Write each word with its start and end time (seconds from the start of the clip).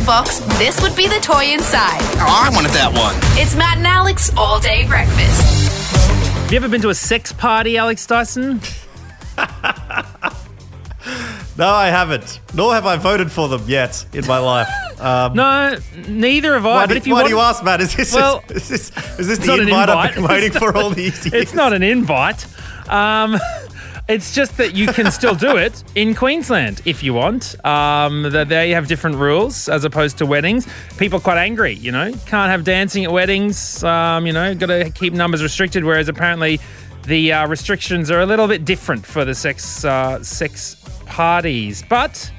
cereal 0.00 0.06
box, 0.06 0.38
this 0.58 0.80
would 0.82 0.96
be 0.96 1.06
the 1.08 1.20
toy 1.22 1.52
inside. 1.52 1.98
Oh, 2.18 2.26
I 2.46 2.50
wanted 2.54 2.70
that 2.72 2.92
one. 2.92 3.14
It's 3.40 3.54
Matt 3.56 3.78
and 3.78 3.86
Alex 3.86 4.30
all 4.36 4.60
day 4.60 4.86
breakfast. 4.86 5.42
Have 6.42 6.52
you 6.52 6.56
ever 6.56 6.68
been 6.68 6.80
to 6.82 6.88
a 6.90 6.94
sex 6.94 7.32
party, 7.32 7.76
Alex 7.76 8.06
Dyson? 8.06 8.60
No, 11.58 11.68
I 11.68 11.88
haven't. 11.88 12.40
Nor 12.54 12.72
have 12.74 12.86
I 12.86 12.96
voted 12.96 13.30
for 13.30 13.46
them 13.48 13.62
yet 13.66 14.06
in 14.14 14.26
my 14.26 14.38
life. 14.38 14.68
Um, 15.00 15.34
No, 15.36 15.76
neither 16.08 16.54
have 16.54 16.64
I. 16.64 16.74
why 16.74 16.86
but 16.86 16.92
do, 16.94 16.96
if 16.98 17.06
you 17.06 17.12
why 17.14 17.20
want, 17.22 17.28
do 17.30 17.34
you 17.36 17.40
ask, 17.40 17.62
Matt? 17.64 17.80
Is 17.82 17.94
this, 17.94 18.14
Well, 18.14 18.42
is 18.48 18.68
this, 18.68 18.90
is 19.18 19.26
this 19.28 19.38
the 19.38 19.46
not 19.46 19.60
an 19.60 19.68
invite, 19.68 19.88
I've 19.90 19.96
invite. 19.96 20.14
been 20.14 20.24
waiting 20.24 20.52
for 20.52 20.74
all 20.76 20.90
these 20.90 21.24
years? 21.26 21.34
it's 21.42 21.54
not 21.54 21.72
an 21.74 21.82
invite. 21.82 22.46
Um, 22.88 23.38
it's 24.10 24.34
just 24.34 24.56
that 24.56 24.74
you 24.74 24.88
can 24.88 25.10
still 25.12 25.34
do 25.34 25.56
it 25.56 25.84
in 25.94 26.14
Queensland 26.14 26.82
if 26.84 27.02
you 27.02 27.14
want. 27.14 27.64
Um, 27.64 28.22
they 28.30 28.70
have 28.70 28.88
different 28.88 29.16
rules 29.16 29.68
as 29.68 29.84
opposed 29.84 30.18
to 30.18 30.26
weddings. 30.26 30.66
People 30.98 31.18
are 31.18 31.22
quite 31.22 31.38
angry, 31.38 31.74
you 31.74 31.92
know. 31.92 32.12
Can't 32.26 32.50
have 32.50 32.64
dancing 32.64 33.04
at 33.04 33.12
weddings. 33.12 33.84
Um, 33.84 34.26
you 34.26 34.32
know, 34.32 34.54
got 34.54 34.66
to 34.66 34.90
keep 34.90 35.12
numbers 35.12 35.42
restricted. 35.42 35.84
Whereas 35.84 36.08
apparently 36.08 36.58
the 37.06 37.32
uh, 37.32 37.46
restrictions 37.46 38.10
are 38.10 38.20
a 38.20 38.26
little 38.26 38.48
bit 38.48 38.64
different 38.64 39.06
for 39.06 39.24
the 39.24 39.34
sex 39.34 39.84
uh, 39.84 40.22
sex 40.22 40.76
parties, 41.06 41.82
but. 41.88 42.30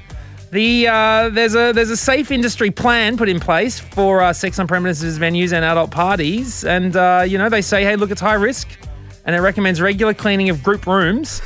The 0.52 0.90
uh, 0.90 1.30
there's 1.30 1.56
a 1.56 1.72
there's 1.72 1.92
a 1.92 1.96
safe 1.96 2.30
industry 2.30 2.72
plan 2.72 3.16
put 3.16 3.30
in 3.30 3.40
place 3.40 3.80
for 3.80 4.22
uh, 4.22 4.34
sex 4.34 4.60
on 4.60 4.68
premises 4.68 5.18
venues 5.18 5.54
and 5.54 5.64
adult 5.64 5.92
parties, 5.92 6.66
and 6.66 6.94
uh, 6.94 7.24
you 7.26 7.38
know 7.38 7.48
they 7.48 7.62
say, 7.62 7.86
hey, 7.86 7.96
look, 7.96 8.12
it's 8.12 8.20
high 8.20 8.34
risk, 8.34 8.68
and 9.24 9.34
it 9.34 9.40
recommends 9.40 9.80
regular 9.80 10.14
cleaning 10.14 10.50
of 10.50 10.62
group 10.62 10.88
rooms, 10.88 11.42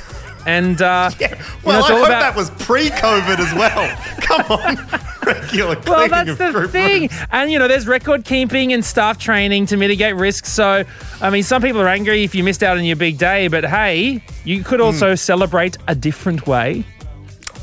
and 0.45 0.81
uh, 0.81 1.09
you 1.19 1.27
know, 1.29 1.37
Well, 1.63 1.83
I 1.83 1.87
hope 1.87 2.05
about- 2.07 2.21
that 2.21 2.35
was 2.35 2.49
pre-COVID 2.51 3.39
as 3.39 3.53
well. 3.53 3.97
Come 4.21 4.59
on, 4.59 4.75
regular 5.25 5.79
well, 5.87 6.07
that's 6.09 6.37
the 6.37 6.67
thing. 6.67 7.01
rooms. 7.03 7.13
And, 7.31 7.51
you 7.51 7.59
know, 7.59 7.67
there's 7.67 7.87
record 7.87 8.25
keeping 8.25 8.73
and 8.73 8.83
staff 8.83 9.17
training 9.17 9.65
to 9.67 9.77
mitigate 9.77 10.15
risks. 10.15 10.51
So, 10.51 10.83
I 11.21 11.29
mean, 11.29 11.43
some 11.43 11.61
people 11.61 11.81
are 11.81 11.87
angry 11.87 12.23
if 12.23 12.33
you 12.35 12.43
missed 12.43 12.63
out 12.63 12.77
on 12.77 12.83
your 12.83 12.95
big 12.95 13.17
day, 13.17 13.47
but 13.47 13.65
hey, 13.65 14.21
you 14.43 14.63
could 14.63 14.81
also 14.81 15.09
Hmm. 15.11 15.15
celebrate 15.15 15.77
a 15.87 15.95
different 15.95 16.47
way. 16.47 16.85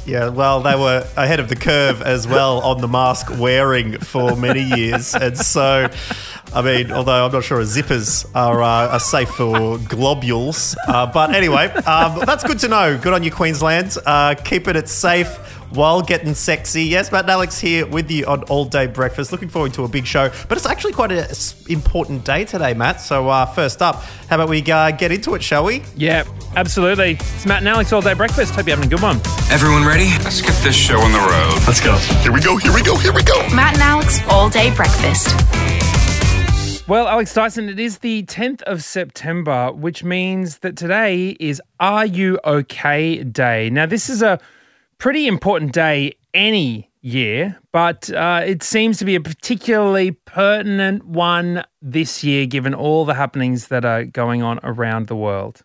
Yeah, 0.05 0.31
well, 0.31 0.61
they 0.61 0.75
were 0.75 1.07
ahead 1.17 1.39
of 1.39 1.49
the 1.49 1.55
curve 1.55 2.03
as 2.03 2.27
well 2.27 2.59
on 2.63 2.81
the 2.81 2.89
mask 2.89 3.31
wearing 3.39 3.99
for 3.99 4.35
many 4.35 4.63
years, 4.63 5.15
and 5.15 5.39
so, 5.39 5.89
I 6.53 6.61
mean, 6.61 6.91
although 6.91 7.25
I'm 7.25 7.31
not 7.31 7.45
sure 7.45 7.61
zippers 7.63 8.29
are, 8.35 8.61
uh, 8.63 8.89
are 8.89 9.01
safe 9.01 9.29
for 9.29 9.79
globules, 9.79 10.77
uh, 10.89 11.07
but 11.07 11.33
anyway, 11.35 11.69
um, 11.69 12.19
that's 12.27 12.43
good 12.43 12.59
to 12.61 12.69
know. 12.69 12.99
Good 12.99 13.13
on 13.13 13.23
you, 13.23 13.31
Queensland. 13.31 13.97
Uh, 14.05 14.35
keeping 14.35 14.75
it 14.75 14.89
safe 14.89 15.52
while 15.75 16.03
getting 16.03 16.35
sexy. 16.35 16.85
Yes, 16.85 17.11
Matt 17.11 17.25
and 17.25 17.31
Alex 17.31 17.59
here 17.59 17.87
with 17.87 18.11
you 18.11 18.27
on 18.27 18.43
All 18.45 18.65
Day 18.65 18.87
Breakfast. 18.87 19.33
Looking 19.33 19.49
forward 19.49 19.75
to 19.75 19.85
a 19.85 19.89
big 19.89 20.07
show, 20.07 20.31
but 20.49 20.57
it's 20.59 20.67
actually 20.67 20.93
quite 20.93 21.13
an 21.13 21.27
important 21.69 22.25
day 22.25 22.45
today, 22.45 22.75
Matt. 22.75 23.01
So, 23.01 23.29
uh, 23.29 23.47
first 23.47 23.83
up, 23.83 24.03
how 24.29 24.37
about 24.37 24.49
we 24.49 24.63
uh, 24.71 24.91
get 24.93 25.13
into 25.13 25.35
it, 25.35 25.43
shall 25.43 25.65
we? 25.65 25.83
Yeah, 25.97 26.25
absolutely. 26.57 27.13
It's 27.13 27.47
Matt 27.47 27.59
and 27.59 27.69
Alex 27.69 27.93
all 27.93 28.03
day 28.03 28.15
breakfast. 28.15 28.55
Hope 28.55 28.67
you're 28.67 28.77
having 28.77 28.91
a 28.91 28.95
good 28.95 29.03
one. 29.03 29.21
Everyone 29.51 29.85
ready? 29.85 30.11
Let's 30.25 30.41
get 30.41 30.55
this 30.63 30.77
show 30.77 30.99
on 30.99 31.13
the 31.13 31.19
road. 31.19 31.67
Let's 31.67 31.81
go. 31.81 31.97
Here 32.23 32.33
we 32.33 32.41
go, 32.41 32.57
here 32.57 32.73
we 32.73 32.83
go, 32.83 32.97
here 32.97 33.13
we 33.13 33.23
go. 33.23 33.49
Matt 33.55 33.75
and 33.75 33.83
Alex 33.83 34.21
all 34.29 34.49
day 34.49 34.75
breakfast. 34.75 35.29
Well, 36.89 37.07
Alex 37.07 37.33
Dyson, 37.33 37.69
it 37.69 37.79
is 37.79 37.99
the 37.99 38.25
10th 38.25 38.61
of 38.63 38.83
September, 38.83 39.71
which 39.73 40.03
means 40.03 40.59
that 40.59 40.77
today 40.77 41.37
is 41.39 41.63
Are 41.79 42.05
You 42.05 42.41
OK 42.43 43.23
Day. 43.23 43.71
Now, 43.71 43.87
this 43.87 44.11
is 44.11 44.21
a 44.21 44.41
pretty 45.03 45.27
important 45.27 45.73
day 45.73 46.13
any 46.33 46.89
year, 47.01 47.59
but 47.73 48.09
uh, 48.13 48.41
it 48.47 48.63
seems 48.63 48.99
to 48.99 49.05
be 49.05 49.17
a 49.17 49.21
particularly 49.21 50.13
pertinent 50.13 51.05
one 51.05 51.65
this 51.83 52.23
year, 52.23 52.47
given 52.47 52.73
all 52.73 53.05
the 53.05 53.15
happenings 53.15 53.67
that 53.67 53.85
are 53.85 54.05
going 54.05 54.45
on 54.45 54.61
around 54.63 55.09
the 55.09 55.17
world. 55.17 55.65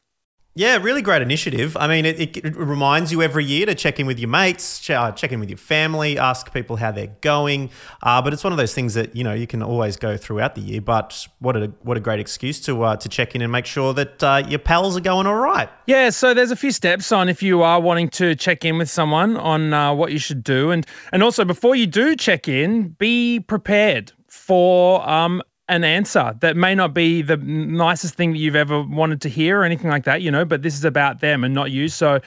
Yeah, 0.57 0.77
really 0.77 1.03
great 1.03 1.21
initiative. 1.21 1.77
I 1.77 1.87
mean, 1.87 2.03
it, 2.03 2.35
it, 2.35 2.55
reminds 2.55 3.11
you 3.11 3.21
every 3.21 3.45
year 3.45 3.67
to 3.67 3.75
check 3.75 3.99
in 3.99 4.07
with 4.07 4.17
your 4.17 4.27
mates, 4.27 4.89
uh, 4.89 5.11
check 5.11 5.31
in 5.31 5.39
with 5.39 5.51
your 5.51 5.57
family, 5.57 6.17
ask 6.17 6.51
people 6.51 6.77
how 6.77 6.91
they're 6.91 7.15
going. 7.21 7.69
Uh, 8.01 8.23
but 8.23 8.33
it's 8.33 8.43
one 8.43 8.53
of 8.53 8.57
those 8.57 8.73
things 8.73 8.95
that 8.95 9.15
you 9.15 9.23
know 9.23 9.33
you 9.33 9.45
can 9.45 9.61
always 9.61 9.97
go 9.97 10.17
throughout 10.17 10.55
the 10.55 10.61
year. 10.61 10.81
But 10.81 11.27
what 11.37 11.55
a 11.55 11.71
what 11.83 11.95
a 11.95 11.99
great 11.99 12.19
excuse 12.19 12.59
to 12.61 12.81
uh, 12.81 12.95
to 12.95 13.07
check 13.07 13.35
in 13.35 13.43
and 13.43 13.51
make 13.51 13.67
sure 13.67 13.93
that 13.93 14.23
uh, 14.23 14.43
your 14.47 14.57
pals 14.57 14.97
are 14.97 15.01
going 15.01 15.27
all 15.27 15.35
right. 15.35 15.69
Yeah, 15.85 16.09
so 16.09 16.33
there's 16.33 16.49
a 16.49 16.55
few 16.55 16.71
steps 16.71 17.11
on 17.11 17.29
if 17.29 17.43
you 17.43 17.61
are 17.61 17.79
wanting 17.79 18.09
to 18.09 18.33
check 18.33 18.65
in 18.65 18.79
with 18.79 18.89
someone 18.89 19.37
on 19.37 19.75
uh, 19.75 19.93
what 19.93 20.11
you 20.11 20.17
should 20.17 20.43
do, 20.43 20.71
and 20.71 20.87
and 21.11 21.21
also 21.21 21.45
before 21.45 21.75
you 21.75 21.85
do 21.85 22.15
check 22.15 22.47
in, 22.47 22.95
be 22.97 23.39
prepared 23.39 24.11
for 24.27 25.07
um, 25.07 25.43
an 25.69 25.83
answer 25.83 26.35
that 26.41 26.55
may 26.55 26.73
not 26.73 26.93
be 26.93 27.21
the 27.21 27.37
nicest 27.37 28.15
thing 28.15 28.31
that 28.31 28.39
you've 28.39 28.55
ever 28.55 28.81
wanted 28.81 29.21
to 29.21 29.29
hear 29.29 29.59
or 29.59 29.63
anything 29.63 29.89
like 29.89 30.05
that, 30.05 30.21
you 30.21 30.31
know. 30.31 30.45
But 30.45 30.61
this 30.61 30.75
is 30.75 30.85
about 30.85 31.19
them 31.19 31.43
and 31.43 31.53
not 31.53 31.71
you, 31.71 31.87
so. 31.87 32.19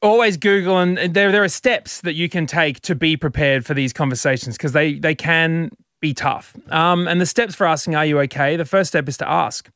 Always 0.00 0.36
Google, 0.36 0.78
and 0.78 0.96
there 0.96 1.32
there 1.32 1.42
are 1.42 1.48
steps 1.48 2.02
that 2.02 2.14
you 2.14 2.28
can 2.28 2.46
take 2.46 2.80
to 2.82 2.94
be 2.94 3.16
prepared 3.16 3.66
for 3.66 3.74
these 3.74 3.92
conversations 3.92 4.56
because 4.56 4.70
they 4.70 4.94
they 4.94 5.16
can 5.16 5.70
be 6.00 6.14
tough. 6.14 6.56
Um, 6.70 7.08
and 7.08 7.20
the 7.20 7.26
steps 7.26 7.56
for 7.56 7.66
asking, 7.66 7.96
"Are 7.96 8.06
you 8.06 8.20
okay?" 8.20 8.54
The 8.54 8.64
first 8.64 8.90
step 8.90 9.08
is 9.08 9.16
to 9.16 9.28
ask. 9.28 9.68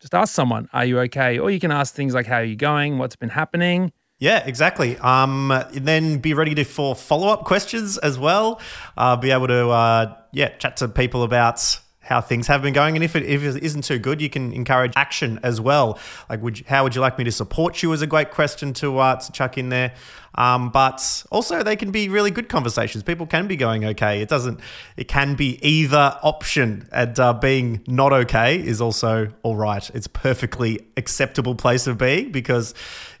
Just 0.00 0.14
ask 0.14 0.34
someone, 0.34 0.68
"Are 0.74 0.84
you 0.84 0.98
okay?" 1.00 1.38
Or 1.38 1.50
you 1.50 1.58
can 1.60 1.72
ask 1.72 1.94
things 1.94 2.12
like, 2.12 2.26
"How 2.26 2.36
are 2.36 2.44
you 2.44 2.56
going? 2.56 2.98
What's 2.98 3.16
been 3.16 3.30
happening?" 3.30 3.90
Yeah, 4.18 4.44
exactly. 4.46 4.96
Um, 4.98 5.52
then 5.72 6.18
be 6.18 6.34
ready 6.34 6.54
to 6.54 6.64
for 6.64 6.94
follow 6.94 7.28
up 7.28 7.44
questions 7.44 7.98
as 7.98 8.18
well. 8.18 8.60
Uh, 8.96 9.16
be 9.16 9.32
able 9.32 9.48
to 9.48 9.68
uh, 9.68 10.16
yeah 10.32 10.48
chat 10.56 10.76
to 10.78 10.88
people 10.88 11.24
about 11.24 11.80
how 12.00 12.20
things 12.20 12.46
have 12.46 12.62
been 12.62 12.74
going, 12.74 12.96
and 12.96 13.02
if 13.02 13.16
it, 13.16 13.24
if 13.24 13.42
it 13.42 13.62
isn't 13.62 13.82
too 13.82 13.98
good, 13.98 14.20
you 14.20 14.28
can 14.28 14.52
encourage 14.52 14.92
action 14.94 15.40
as 15.42 15.58
well. 15.60 15.98
Like, 16.28 16.42
would 16.42 16.58
you, 16.58 16.64
how 16.68 16.84
would 16.84 16.94
you 16.94 17.00
like 17.00 17.16
me 17.18 17.24
to 17.24 17.32
support 17.32 17.82
you? 17.82 17.92
Is 17.92 18.02
a 18.02 18.06
great 18.06 18.30
question 18.30 18.72
to 18.74 18.98
uh, 18.98 19.16
to 19.16 19.32
chuck 19.32 19.58
in 19.58 19.68
there. 19.70 19.94
Um, 20.36 20.70
but 20.70 21.24
also, 21.30 21.62
they 21.62 21.76
can 21.76 21.92
be 21.92 22.08
really 22.08 22.30
good 22.30 22.48
conversations. 22.48 23.04
People 23.04 23.26
can 23.26 23.46
be 23.46 23.56
going 23.56 23.84
okay. 23.84 24.20
It 24.20 24.28
doesn't. 24.28 24.60
It 24.96 25.08
can 25.08 25.34
be 25.34 25.58
either 25.66 26.18
option, 26.22 26.88
and 26.92 27.18
uh, 27.18 27.32
being 27.32 27.82
not 27.86 28.12
okay 28.12 28.56
is 28.56 28.80
also 28.80 29.32
all 29.42 29.56
right. 29.56 29.88
It's 29.94 30.06
perfectly 30.06 30.80
acceptable 30.96 31.54
place 31.54 31.86
of 31.86 31.98
being 31.98 32.32
because, 32.32 32.74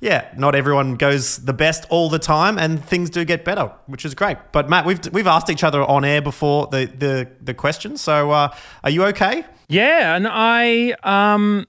yeah, 0.04 0.28
not 0.36 0.54
everyone 0.54 0.96
goes 0.96 1.38
the 1.38 1.54
best 1.54 1.86
all 1.88 2.10
the 2.10 2.18
time, 2.18 2.58
and 2.58 2.84
things 2.84 3.08
do 3.08 3.24
get 3.24 3.42
better, 3.42 3.72
which 3.86 4.04
is 4.04 4.14
great. 4.14 4.36
But 4.52 4.68
Matt, 4.68 4.84
we've 4.84 5.00
we've 5.12 5.26
asked 5.26 5.48
each 5.48 5.64
other 5.64 5.82
on 5.82 6.04
air 6.04 6.20
before 6.20 6.66
the 6.66 6.84
the 6.84 7.26
the 7.40 7.54
question. 7.54 7.96
So, 7.96 8.30
uh, 8.30 8.54
are 8.84 8.90
you 8.90 9.02
okay? 9.06 9.46
Yeah, 9.68 10.14
and 10.14 10.28
I 10.30 10.94
um 11.04 11.66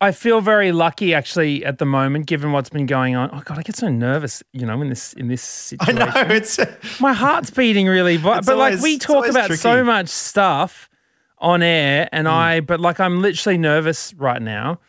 I 0.00 0.10
feel 0.12 0.40
very 0.40 0.72
lucky 0.72 1.12
actually 1.12 1.66
at 1.66 1.76
the 1.76 1.84
moment, 1.84 2.28
given 2.28 2.50
what's 2.52 2.70
been 2.70 2.86
going 2.86 3.14
on. 3.14 3.28
Oh 3.30 3.42
god, 3.44 3.58
I 3.58 3.62
get 3.62 3.76
so 3.76 3.90
nervous, 3.90 4.42
you 4.54 4.64
know, 4.64 4.80
in 4.80 4.88
this 4.88 5.12
in 5.12 5.28
this 5.28 5.42
situation. 5.42 6.00
I 6.00 6.22
know 6.22 6.34
it's. 6.34 6.58
My 6.98 7.12
heart's 7.12 7.50
beating 7.50 7.88
really, 7.88 8.16
but, 8.16 8.46
but 8.46 8.56
like 8.56 8.80
we 8.80 8.96
talk 8.96 9.16
always 9.16 9.36
about 9.36 9.52
so 9.52 9.84
much 9.84 10.08
stuff 10.08 10.88
on 11.36 11.62
air, 11.62 12.08
and 12.10 12.26
I, 12.26 12.60
but 12.60 12.80
like 12.80 13.00
I'm 13.00 13.20
literally 13.20 13.58
nervous 13.58 14.14
right 14.14 14.40
now. 14.40 14.80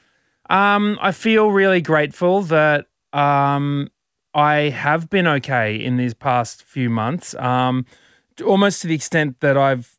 Um, 0.53 0.99
I 1.01 1.11
feel 1.11 1.49
really 1.49 1.81
grateful 1.81 2.43
that 2.43 2.85
um 3.11 3.89
I 4.35 4.55
have 4.69 5.09
been 5.09 5.27
okay 5.27 5.75
in 5.75 5.97
these 5.97 6.13
past 6.13 6.63
few 6.63 6.89
months. 6.89 7.35
Um, 7.35 7.85
almost 8.45 8.81
to 8.81 8.87
the 8.87 8.95
extent 8.95 9.39
that 9.39 9.57
I've 9.57 9.97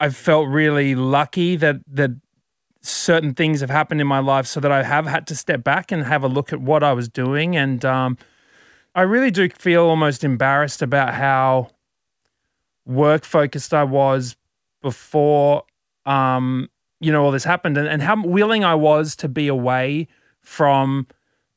I've 0.00 0.16
felt 0.16 0.48
really 0.48 0.94
lucky 0.94 1.54
that 1.56 1.76
that 1.92 2.12
certain 2.80 3.34
things 3.34 3.60
have 3.60 3.68
happened 3.68 4.00
in 4.00 4.06
my 4.06 4.20
life 4.20 4.46
so 4.46 4.58
that 4.60 4.72
I 4.72 4.84
have 4.84 5.06
had 5.06 5.26
to 5.26 5.36
step 5.36 5.62
back 5.62 5.92
and 5.92 6.04
have 6.04 6.24
a 6.24 6.28
look 6.28 6.50
at 6.50 6.62
what 6.62 6.82
I 6.82 6.94
was 6.94 7.08
doing 7.10 7.56
and 7.56 7.84
um, 7.84 8.16
I 8.94 9.02
really 9.02 9.30
do 9.30 9.48
feel 9.50 9.82
almost 9.84 10.24
embarrassed 10.24 10.80
about 10.80 11.12
how 11.14 11.70
work 12.86 13.24
focused 13.24 13.74
I 13.74 13.84
was 13.84 14.36
before 14.80 15.64
um, 16.06 16.70
you 17.00 17.12
know 17.12 17.24
all 17.24 17.30
this 17.30 17.44
happened. 17.44 17.76
And, 17.76 17.88
and 17.88 18.02
how 18.02 18.22
willing 18.22 18.64
I 18.64 18.74
was 18.74 19.16
to 19.16 19.28
be 19.28 19.48
away 19.48 20.08
from 20.40 21.06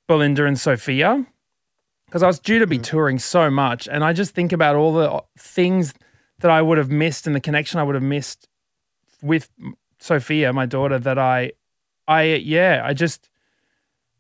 Belinda 0.07 0.45
and 0.45 0.59
Sophia 0.59 1.25
because 2.11 2.23
I 2.23 2.27
was 2.27 2.39
due 2.39 2.59
to 2.59 2.67
be 2.67 2.77
mm. 2.77 2.83
touring 2.83 3.19
so 3.19 3.49
much. 3.49 3.87
And 3.87 4.03
I 4.03 4.11
just 4.11 4.35
think 4.35 4.51
about 4.51 4.75
all 4.75 4.93
the 4.93 5.09
uh, 5.09 5.21
things 5.37 5.93
that 6.39 6.51
I 6.51 6.61
would 6.61 6.77
have 6.77 6.91
missed 6.91 7.25
and 7.25 7.33
the 7.33 7.39
connection 7.39 7.79
I 7.79 7.83
would 7.83 7.95
have 7.95 8.03
missed 8.03 8.49
with 9.21 9.49
Sophia, 9.99 10.51
my 10.51 10.65
daughter, 10.65 10.99
that 10.99 11.17
I, 11.17 11.53
I 12.09 12.23
yeah, 12.23 12.81
I 12.83 12.93
just, 12.93 13.29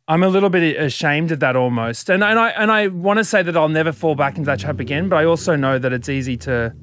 I'm 0.07 0.23
a 0.23 0.29
little 0.29 0.49
bit 0.49 0.77
ashamed 0.79 1.33
of 1.33 1.41
that 1.41 1.57
almost, 1.57 2.09
and 2.09 2.23
and 2.23 2.39
I 2.39 2.49
and 2.49 2.71
I 2.71 2.87
want 2.87 3.17
to 3.17 3.23
say 3.23 3.43
that 3.43 3.57
I'll 3.57 3.69
never 3.69 3.91
fall 3.91 4.15
back 4.15 4.37
into 4.37 4.45
that 4.47 4.59
trap 4.59 4.79
again, 4.79 5.09
but 5.09 5.17
I 5.17 5.25
also 5.25 5.55
know 5.55 5.77
that 5.77 5.91
it's 5.93 6.09
easy 6.09 6.37
to, 6.37 6.73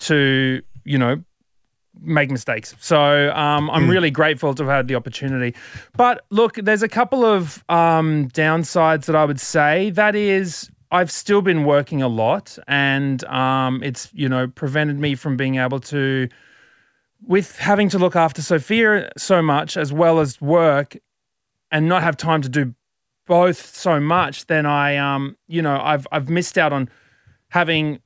to 0.00 0.62
you 0.84 0.98
know, 0.98 1.22
make 2.00 2.30
mistakes. 2.30 2.74
So 2.80 3.32
um, 3.34 3.70
I'm 3.70 3.88
really 3.88 4.10
grateful 4.10 4.54
to 4.54 4.64
have 4.64 4.72
had 4.72 4.88
the 4.88 4.94
opportunity. 4.94 5.54
But 5.96 6.24
look, 6.30 6.56
there's 6.56 6.82
a 6.82 6.88
couple 6.88 7.24
of 7.24 7.64
um, 7.68 8.28
downsides 8.28 9.06
that 9.06 9.16
I 9.16 9.24
would 9.24 9.40
say. 9.40 9.90
That 9.90 10.14
is, 10.14 10.70
I've 10.90 11.10
still 11.10 11.42
been 11.42 11.64
working 11.64 12.02
a 12.02 12.08
lot, 12.08 12.58
and 12.68 13.24
um, 13.24 13.82
it's 13.82 14.10
you 14.12 14.28
know 14.28 14.48
prevented 14.48 14.98
me 14.98 15.14
from 15.14 15.36
being 15.36 15.56
able 15.56 15.80
to, 15.80 16.28
with 17.26 17.56
having 17.58 17.88
to 17.90 17.98
look 17.98 18.16
after 18.16 18.42
Sophia 18.42 19.10
so 19.16 19.42
much 19.42 19.76
as 19.76 19.92
well 19.92 20.20
as 20.20 20.40
work, 20.40 20.96
and 21.70 21.88
not 21.88 22.02
have 22.02 22.16
time 22.16 22.42
to 22.42 22.48
do 22.48 22.74
both 23.26 23.74
so 23.74 24.00
much. 24.00 24.46
Then 24.46 24.66
I 24.66 24.96
um 24.96 25.36
you 25.48 25.60
know 25.60 25.80
I've 25.82 26.06
I've 26.12 26.28
missed 26.28 26.56
out 26.56 26.72
on 26.72 26.88
having 27.48 28.00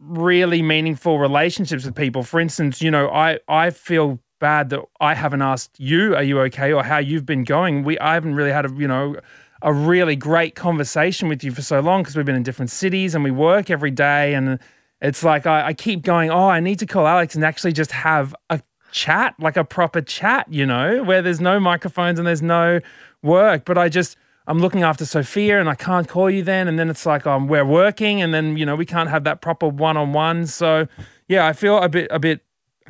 really 0.00 0.62
meaningful 0.62 1.18
relationships 1.18 1.84
with 1.84 1.94
people. 1.94 2.22
For 2.22 2.40
instance, 2.40 2.82
you 2.82 2.90
know 2.90 3.08
I 3.08 3.38
I 3.48 3.70
feel 3.70 4.20
bad 4.40 4.70
that 4.70 4.80
I 5.00 5.14
haven't 5.14 5.42
asked 5.42 5.78
you, 5.78 6.16
are 6.16 6.22
you 6.22 6.40
okay, 6.40 6.72
or 6.72 6.82
how 6.82 6.98
you've 6.98 7.26
been 7.26 7.44
going. 7.44 7.84
We 7.84 7.98
I 7.98 8.14
haven't 8.14 8.34
really 8.34 8.52
had 8.52 8.66
a 8.66 8.74
you 8.74 8.88
know 8.88 9.16
a 9.62 9.72
really 9.72 10.16
great 10.16 10.54
conversation 10.54 11.28
with 11.28 11.44
you 11.44 11.52
for 11.52 11.62
so 11.62 11.80
long 11.80 12.02
because 12.02 12.16
we've 12.16 12.26
been 12.26 12.36
in 12.36 12.42
different 12.42 12.70
cities 12.70 13.14
and 13.14 13.22
we 13.22 13.30
work 13.30 13.70
every 13.70 13.90
day. 13.90 14.34
And 14.34 14.58
it's 15.00 15.22
like 15.22 15.46
I, 15.46 15.68
I 15.68 15.74
keep 15.74 16.02
going, 16.02 16.30
oh, 16.30 16.48
I 16.48 16.60
need 16.60 16.78
to 16.78 16.86
call 16.86 17.06
Alex 17.06 17.34
and 17.34 17.44
actually 17.44 17.72
just 17.72 17.92
have 17.92 18.34
a 18.48 18.60
chat, 18.92 19.34
like 19.38 19.56
a 19.56 19.64
proper 19.64 20.00
chat, 20.00 20.46
you 20.50 20.66
know, 20.66 21.02
where 21.02 21.22
there's 21.22 21.40
no 21.40 21.60
microphones 21.60 22.18
and 22.18 22.26
there's 22.26 22.42
no 22.42 22.80
work. 23.22 23.64
But 23.64 23.76
I 23.76 23.88
just 23.88 24.16
I'm 24.50 24.58
looking 24.58 24.82
after 24.82 25.06
Sophia 25.06 25.60
and 25.60 25.68
I 25.68 25.76
can't 25.76 26.08
call 26.08 26.28
you 26.28 26.42
then. 26.42 26.66
And 26.66 26.76
then 26.76 26.90
it's 26.90 27.06
like 27.06 27.24
um, 27.24 27.46
we're 27.46 27.64
working 27.64 28.20
and 28.20 28.34
then, 28.34 28.56
you 28.56 28.66
know, 28.66 28.74
we 28.74 28.84
can't 28.84 29.08
have 29.08 29.22
that 29.22 29.40
proper 29.40 29.68
one 29.68 29.96
on 29.96 30.12
one. 30.12 30.48
So 30.48 30.88
yeah, 31.28 31.46
I 31.46 31.52
feel 31.52 31.78
a 31.78 31.88
bit 31.88 32.08
a 32.10 32.18
bit 32.18 32.40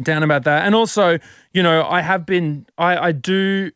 down 0.03 0.23
about 0.23 0.45
that. 0.45 0.65
And 0.65 0.75
also, 0.75 1.19
you 1.53 1.62
know, 1.62 1.85
I 1.85 2.01
have 2.01 2.25
been 2.25 2.67
I, 2.79 2.97
I 3.09 3.12
do 3.12 3.73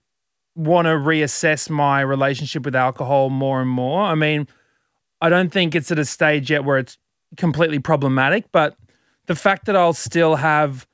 want 0.54 0.86
to 0.86 0.92
reassess 0.92 1.68
my 1.68 2.00
relationship 2.00 2.64
with 2.64 2.74
alcohol 2.74 3.28
more 3.28 3.60
and 3.60 3.68
more. 3.68 4.00
I 4.00 4.14
mean, 4.14 4.48
I 5.20 5.28
don't 5.28 5.52
think 5.52 5.74
it's 5.74 5.92
at 5.92 5.98
a 5.98 6.06
stage 6.06 6.50
yet 6.50 6.64
where 6.64 6.78
it's 6.78 6.96
completely 7.36 7.80
problematic, 7.80 8.50
but 8.50 8.78
the 9.26 9.34
fact 9.34 9.66
that 9.66 9.76
I'll 9.76 9.92
still 9.92 10.36
have, 10.36 10.86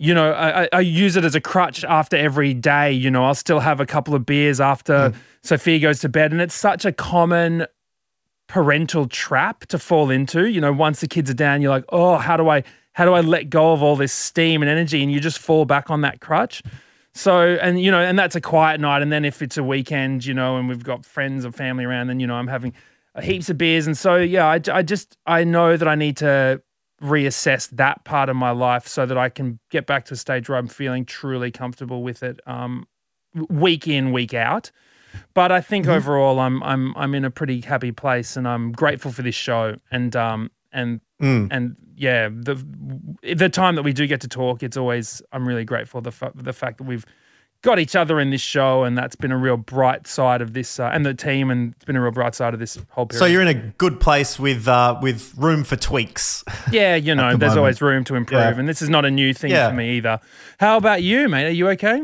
you 0.00 0.14
know, 0.14 0.32
I, 0.32 0.66
I 0.72 0.80
use 0.80 1.16
it 1.16 1.26
as 1.26 1.34
a 1.34 1.42
crutch 1.42 1.84
after 1.84 2.16
every 2.16 2.54
day. 2.54 2.90
You 2.90 3.10
know, 3.10 3.26
I'll 3.26 3.34
still 3.34 3.60
have 3.60 3.80
a 3.80 3.86
couple 3.86 4.14
of 4.14 4.24
beers 4.24 4.58
after 4.58 5.10
mm. 5.10 5.14
Sophia 5.42 5.78
goes 5.78 6.00
to 6.00 6.08
bed, 6.08 6.32
and 6.32 6.40
it's 6.40 6.54
such 6.54 6.86
a 6.86 6.92
common 6.92 7.66
parental 8.46 9.06
trap 9.06 9.66
to 9.66 9.78
fall 9.78 10.08
into. 10.08 10.46
You 10.48 10.62
know, 10.62 10.72
once 10.72 11.00
the 11.00 11.06
kids 11.06 11.30
are 11.30 11.34
down, 11.34 11.60
you're 11.60 11.70
like, 11.70 11.84
oh, 11.90 12.16
how 12.16 12.38
do 12.38 12.48
I, 12.48 12.64
how 12.94 13.04
do 13.04 13.12
I 13.12 13.20
let 13.20 13.50
go 13.50 13.74
of 13.74 13.82
all 13.82 13.94
this 13.94 14.10
steam 14.10 14.62
and 14.62 14.70
energy, 14.70 15.02
and 15.02 15.12
you 15.12 15.20
just 15.20 15.38
fall 15.38 15.66
back 15.66 15.90
on 15.90 16.00
that 16.00 16.22
crutch. 16.22 16.62
So, 17.12 17.58
and 17.60 17.78
you 17.78 17.90
know, 17.90 18.00
and 18.00 18.18
that's 18.18 18.34
a 18.34 18.40
quiet 18.40 18.80
night. 18.80 19.02
And 19.02 19.12
then 19.12 19.26
if 19.26 19.42
it's 19.42 19.58
a 19.58 19.62
weekend, 19.62 20.24
you 20.24 20.32
know, 20.32 20.56
and 20.56 20.66
we've 20.66 20.82
got 20.82 21.04
friends 21.04 21.44
or 21.44 21.52
family 21.52 21.84
around, 21.84 22.06
then 22.06 22.20
you 22.20 22.26
know, 22.26 22.36
I'm 22.36 22.48
having 22.48 22.72
heaps 23.20 23.50
of 23.50 23.58
beers. 23.58 23.86
And 23.86 23.98
so, 23.98 24.16
yeah, 24.16 24.46
I, 24.46 24.60
I 24.72 24.82
just 24.82 25.18
I 25.26 25.44
know 25.44 25.76
that 25.76 25.86
I 25.86 25.94
need 25.94 26.16
to 26.18 26.62
reassess 27.02 27.68
that 27.70 28.04
part 28.04 28.28
of 28.28 28.36
my 28.36 28.50
life 28.50 28.86
so 28.86 29.06
that 29.06 29.16
I 29.16 29.28
can 29.28 29.58
get 29.70 29.86
back 29.86 30.04
to 30.06 30.14
a 30.14 30.16
stage 30.16 30.48
where 30.48 30.58
I'm 30.58 30.68
feeling 30.68 31.04
truly 31.04 31.50
comfortable 31.50 32.02
with 32.02 32.22
it, 32.22 32.40
um, 32.46 32.86
week 33.48 33.88
in, 33.88 34.12
week 34.12 34.34
out. 34.34 34.70
But 35.34 35.50
I 35.50 35.60
think 35.60 35.86
mm-hmm. 35.86 35.94
overall, 35.94 36.38
I'm 36.38 36.62
I'm 36.62 36.96
I'm 36.96 37.14
in 37.14 37.24
a 37.24 37.30
pretty 37.30 37.60
happy 37.62 37.90
place, 37.90 38.36
and 38.36 38.46
I'm 38.46 38.70
grateful 38.72 39.10
for 39.10 39.22
this 39.22 39.34
show. 39.34 39.76
And 39.90 40.14
um 40.14 40.50
and 40.72 41.00
mm. 41.20 41.48
and 41.50 41.76
yeah, 41.96 42.28
the 42.28 42.64
the 43.34 43.48
time 43.48 43.74
that 43.74 43.82
we 43.82 43.92
do 43.92 44.06
get 44.06 44.20
to 44.20 44.28
talk, 44.28 44.62
it's 44.62 44.76
always 44.76 45.22
I'm 45.32 45.46
really 45.46 45.64
grateful 45.64 46.00
the 46.00 46.12
fa- 46.12 46.32
the 46.34 46.52
fact 46.52 46.78
that 46.78 46.84
we've 46.84 47.04
got 47.62 47.78
each 47.78 47.94
other 47.94 48.18
in 48.18 48.30
this 48.30 48.40
show, 48.40 48.84
and 48.84 48.96
that's 48.96 49.16
been 49.16 49.32
a 49.32 49.36
real 49.36 49.56
bright 49.56 50.06
side 50.06 50.40
of 50.40 50.52
this, 50.52 50.80
uh, 50.80 50.90
and 50.92 51.04
the 51.04 51.14
team, 51.14 51.50
and 51.50 51.74
it's 51.74 51.84
been 51.84 51.96
a 51.96 52.00
real 52.00 52.12
bright 52.12 52.34
side 52.34 52.54
of 52.54 52.60
this 52.60 52.78
whole 52.90 53.06
period. 53.06 53.20
So 53.20 53.26
you're 53.26 53.42
in 53.42 53.48
a 53.48 53.54
good 53.54 54.00
place 54.00 54.38
with 54.38 54.66
uh, 54.66 54.98
with 55.00 55.34
room 55.36 55.64
for 55.64 55.76
tweaks. 55.76 56.44
Yeah, 56.70 56.94
you 56.94 57.14
know, 57.16 57.32
the 57.32 57.38
there's 57.38 57.50
moment. 57.50 57.58
always 57.58 57.82
room 57.82 58.04
to 58.04 58.14
improve, 58.14 58.40
yeah. 58.40 58.58
and 58.58 58.68
this 58.68 58.80
is 58.80 58.88
not 58.88 59.04
a 59.04 59.10
new 59.10 59.34
thing 59.34 59.50
yeah. 59.50 59.68
for 59.68 59.74
me 59.74 59.96
either. 59.96 60.20
How 60.60 60.76
about 60.76 61.02
you, 61.02 61.28
mate? 61.28 61.46
Are 61.46 61.50
you 61.50 61.68
okay? 61.70 62.02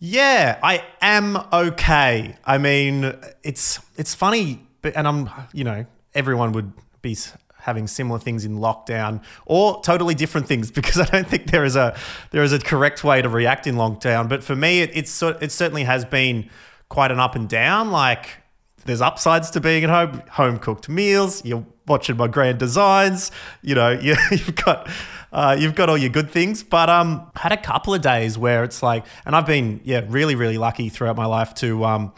Yeah, 0.00 0.58
I 0.62 0.84
am 1.00 1.38
okay. 1.50 2.36
I 2.44 2.58
mean, 2.58 3.14
it's 3.42 3.80
it's 3.96 4.14
funny, 4.14 4.66
but 4.82 4.94
and 4.96 5.08
I'm 5.08 5.30
you 5.54 5.64
know 5.64 5.86
everyone 6.14 6.52
would 6.52 6.72
be 7.00 7.16
having 7.64 7.86
similar 7.86 8.18
things 8.18 8.44
in 8.44 8.58
lockdown 8.58 9.22
or 9.46 9.80
totally 9.82 10.14
different 10.14 10.46
things 10.46 10.70
because 10.78 11.00
I 11.00 11.06
don't 11.06 11.26
think 11.26 11.50
there 11.50 11.64
is 11.64 11.76
a 11.76 11.96
there 12.30 12.42
is 12.42 12.52
a 12.52 12.58
correct 12.58 13.02
way 13.02 13.22
to 13.22 13.28
react 13.28 13.66
in 13.66 13.76
lockdown. 13.76 14.28
But 14.28 14.44
for 14.44 14.54
me, 14.54 14.82
it, 14.82 14.90
it's 14.94 15.22
it 15.22 15.50
certainly 15.50 15.84
has 15.84 16.04
been 16.04 16.50
quite 16.88 17.10
an 17.10 17.18
up 17.18 17.34
and 17.34 17.48
down. 17.48 17.90
Like 17.90 18.38
there's 18.84 19.00
upsides 19.00 19.50
to 19.50 19.60
being 19.60 19.82
at 19.84 19.90
home, 19.90 20.22
home 20.30 20.58
cooked 20.58 20.88
meals. 20.88 21.42
You're 21.44 21.64
watching 21.86 22.16
my 22.18 22.28
grand 22.28 22.58
designs. 22.58 23.30
You 23.62 23.74
know, 23.74 23.90
you, 24.00 24.14
you've 24.30 24.54
got. 24.54 24.88
Uh, 25.32 25.56
you've 25.58 25.74
got 25.74 25.88
all 25.88 25.98
your 25.98 26.10
good 26.10 26.30
things, 26.30 26.62
but 26.62 26.88
um, 26.88 27.28
had 27.34 27.50
a 27.50 27.56
couple 27.56 27.92
of 27.92 28.00
days 28.00 28.38
where 28.38 28.62
it's 28.62 28.84
like, 28.84 29.04
and 29.26 29.34
I've 29.34 29.46
been 29.46 29.80
yeah 29.82 30.04
really 30.06 30.36
really 30.36 30.58
lucky 30.58 30.88
throughout 30.88 31.16
my 31.16 31.26
life 31.26 31.54
to 31.54 31.84
um, 31.84 32.12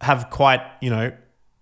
have 0.00 0.30
quite 0.30 0.62
you 0.80 0.88
know 0.88 1.10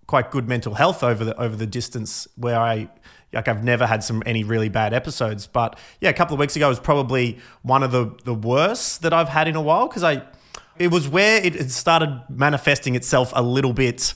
quite 0.09 0.31
good 0.31 0.49
mental 0.49 0.75
health 0.75 1.05
over 1.05 1.25
the 1.25 1.41
over 1.41 1.55
the 1.55 1.67
distance 1.67 2.27
where 2.37 2.59
I 2.59 2.89
like 3.33 3.49
I've 3.49 3.63
never 3.63 3.87
had 3.87 4.03
some 4.03 4.23
any 4.27 4.45
really 4.45 4.69
bad 4.69 4.95
episodes. 4.95 5.47
But 5.47 5.79
yeah, 6.01 6.11
a 6.11 6.15
couple 6.15 6.35
of 6.35 6.41
weeks 6.41 6.57
ago 6.57 6.69
was 6.69 6.81
probably 6.81 7.39
one 7.63 7.83
of 7.83 7.93
the 7.93 8.15
the 8.25 8.35
worst 8.35 9.03
that 9.03 9.13
I've 9.13 9.29
had 9.29 9.49
in 9.49 9.57
a 9.57 9.63
while 9.63 9.89
because 9.89 10.03
I 10.03 10.23
it 10.79 10.91
was 10.91 11.09
where 11.09 11.43
it 11.45 11.71
started 11.71 12.23
manifesting 12.29 12.95
itself 12.95 13.33
a 13.35 13.43
little 13.43 13.73
bit 13.73 14.15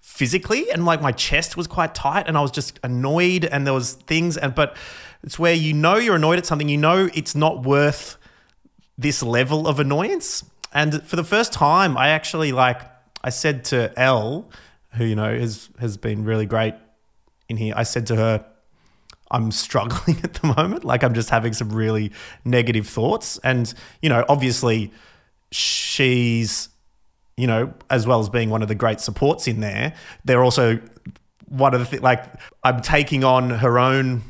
physically 0.00 0.70
and 0.70 0.84
like 0.84 1.02
my 1.02 1.10
chest 1.10 1.56
was 1.56 1.66
quite 1.66 1.94
tight 1.94 2.28
and 2.28 2.38
I 2.38 2.40
was 2.40 2.52
just 2.52 2.78
annoyed 2.84 3.44
and 3.44 3.66
there 3.66 3.74
was 3.74 3.94
things 3.94 4.36
and 4.36 4.54
but 4.54 4.76
it's 5.24 5.38
where 5.38 5.54
you 5.54 5.72
know 5.72 5.96
you're 5.96 6.14
annoyed 6.14 6.38
at 6.38 6.46
something 6.46 6.68
you 6.68 6.76
know 6.76 7.08
it's 7.14 7.34
not 7.34 7.64
worth 7.64 8.16
this 8.96 9.24
level 9.24 9.66
of 9.66 9.80
annoyance 9.80 10.44
and 10.72 11.02
for 11.02 11.16
the 11.16 11.24
first 11.24 11.52
time 11.52 11.96
I 11.96 12.10
actually 12.10 12.52
like 12.52 12.82
I 13.24 13.30
said 13.30 13.64
to 13.66 13.92
Elle 13.98 14.48
who 14.92 15.04
you 15.04 15.16
know 15.16 15.36
has 15.36 15.68
has 15.80 15.96
been 15.96 16.24
really 16.24 16.46
great 16.46 16.74
in 17.48 17.56
here, 17.56 17.74
I 17.76 17.82
said 17.82 18.06
to 18.08 18.16
her, 18.16 18.44
I'm 19.30 19.50
struggling 19.50 20.18
at 20.24 20.34
the 20.34 20.54
moment. 20.56 20.84
Like 20.84 21.02
I'm 21.02 21.14
just 21.14 21.30
having 21.30 21.52
some 21.52 21.70
really 21.70 22.12
negative 22.44 22.86
thoughts. 22.86 23.38
And, 23.44 23.72
you 24.02 24.08
know, 24.08 24.24
obviously 24.28 24.92
she's, 25.50 26.68
you 27.36 27.46
know, 27.46 27.72
as 27.90 28.06
well 28.06 28.20
as 28.20 28.28
being 28.28 28.50
one 28.50 28.62
of 28.62 28.68
the 28.68 28.74
great 28.74 29.00
supports 29.00 29.48
in 29.48 29.60
there, 29.60 29.94
they're 30.24 30.44
also 30.44 30.80
one 31.48 31.74
of 31.74 31.80
the 31.80 31.86
things, 31.86 32.02
like 32.02 32.24
I'm 32.62 32.80
taking 32.80 33.24
on 33.24 33.50
her 33.50 33.78
own 33.78 34.22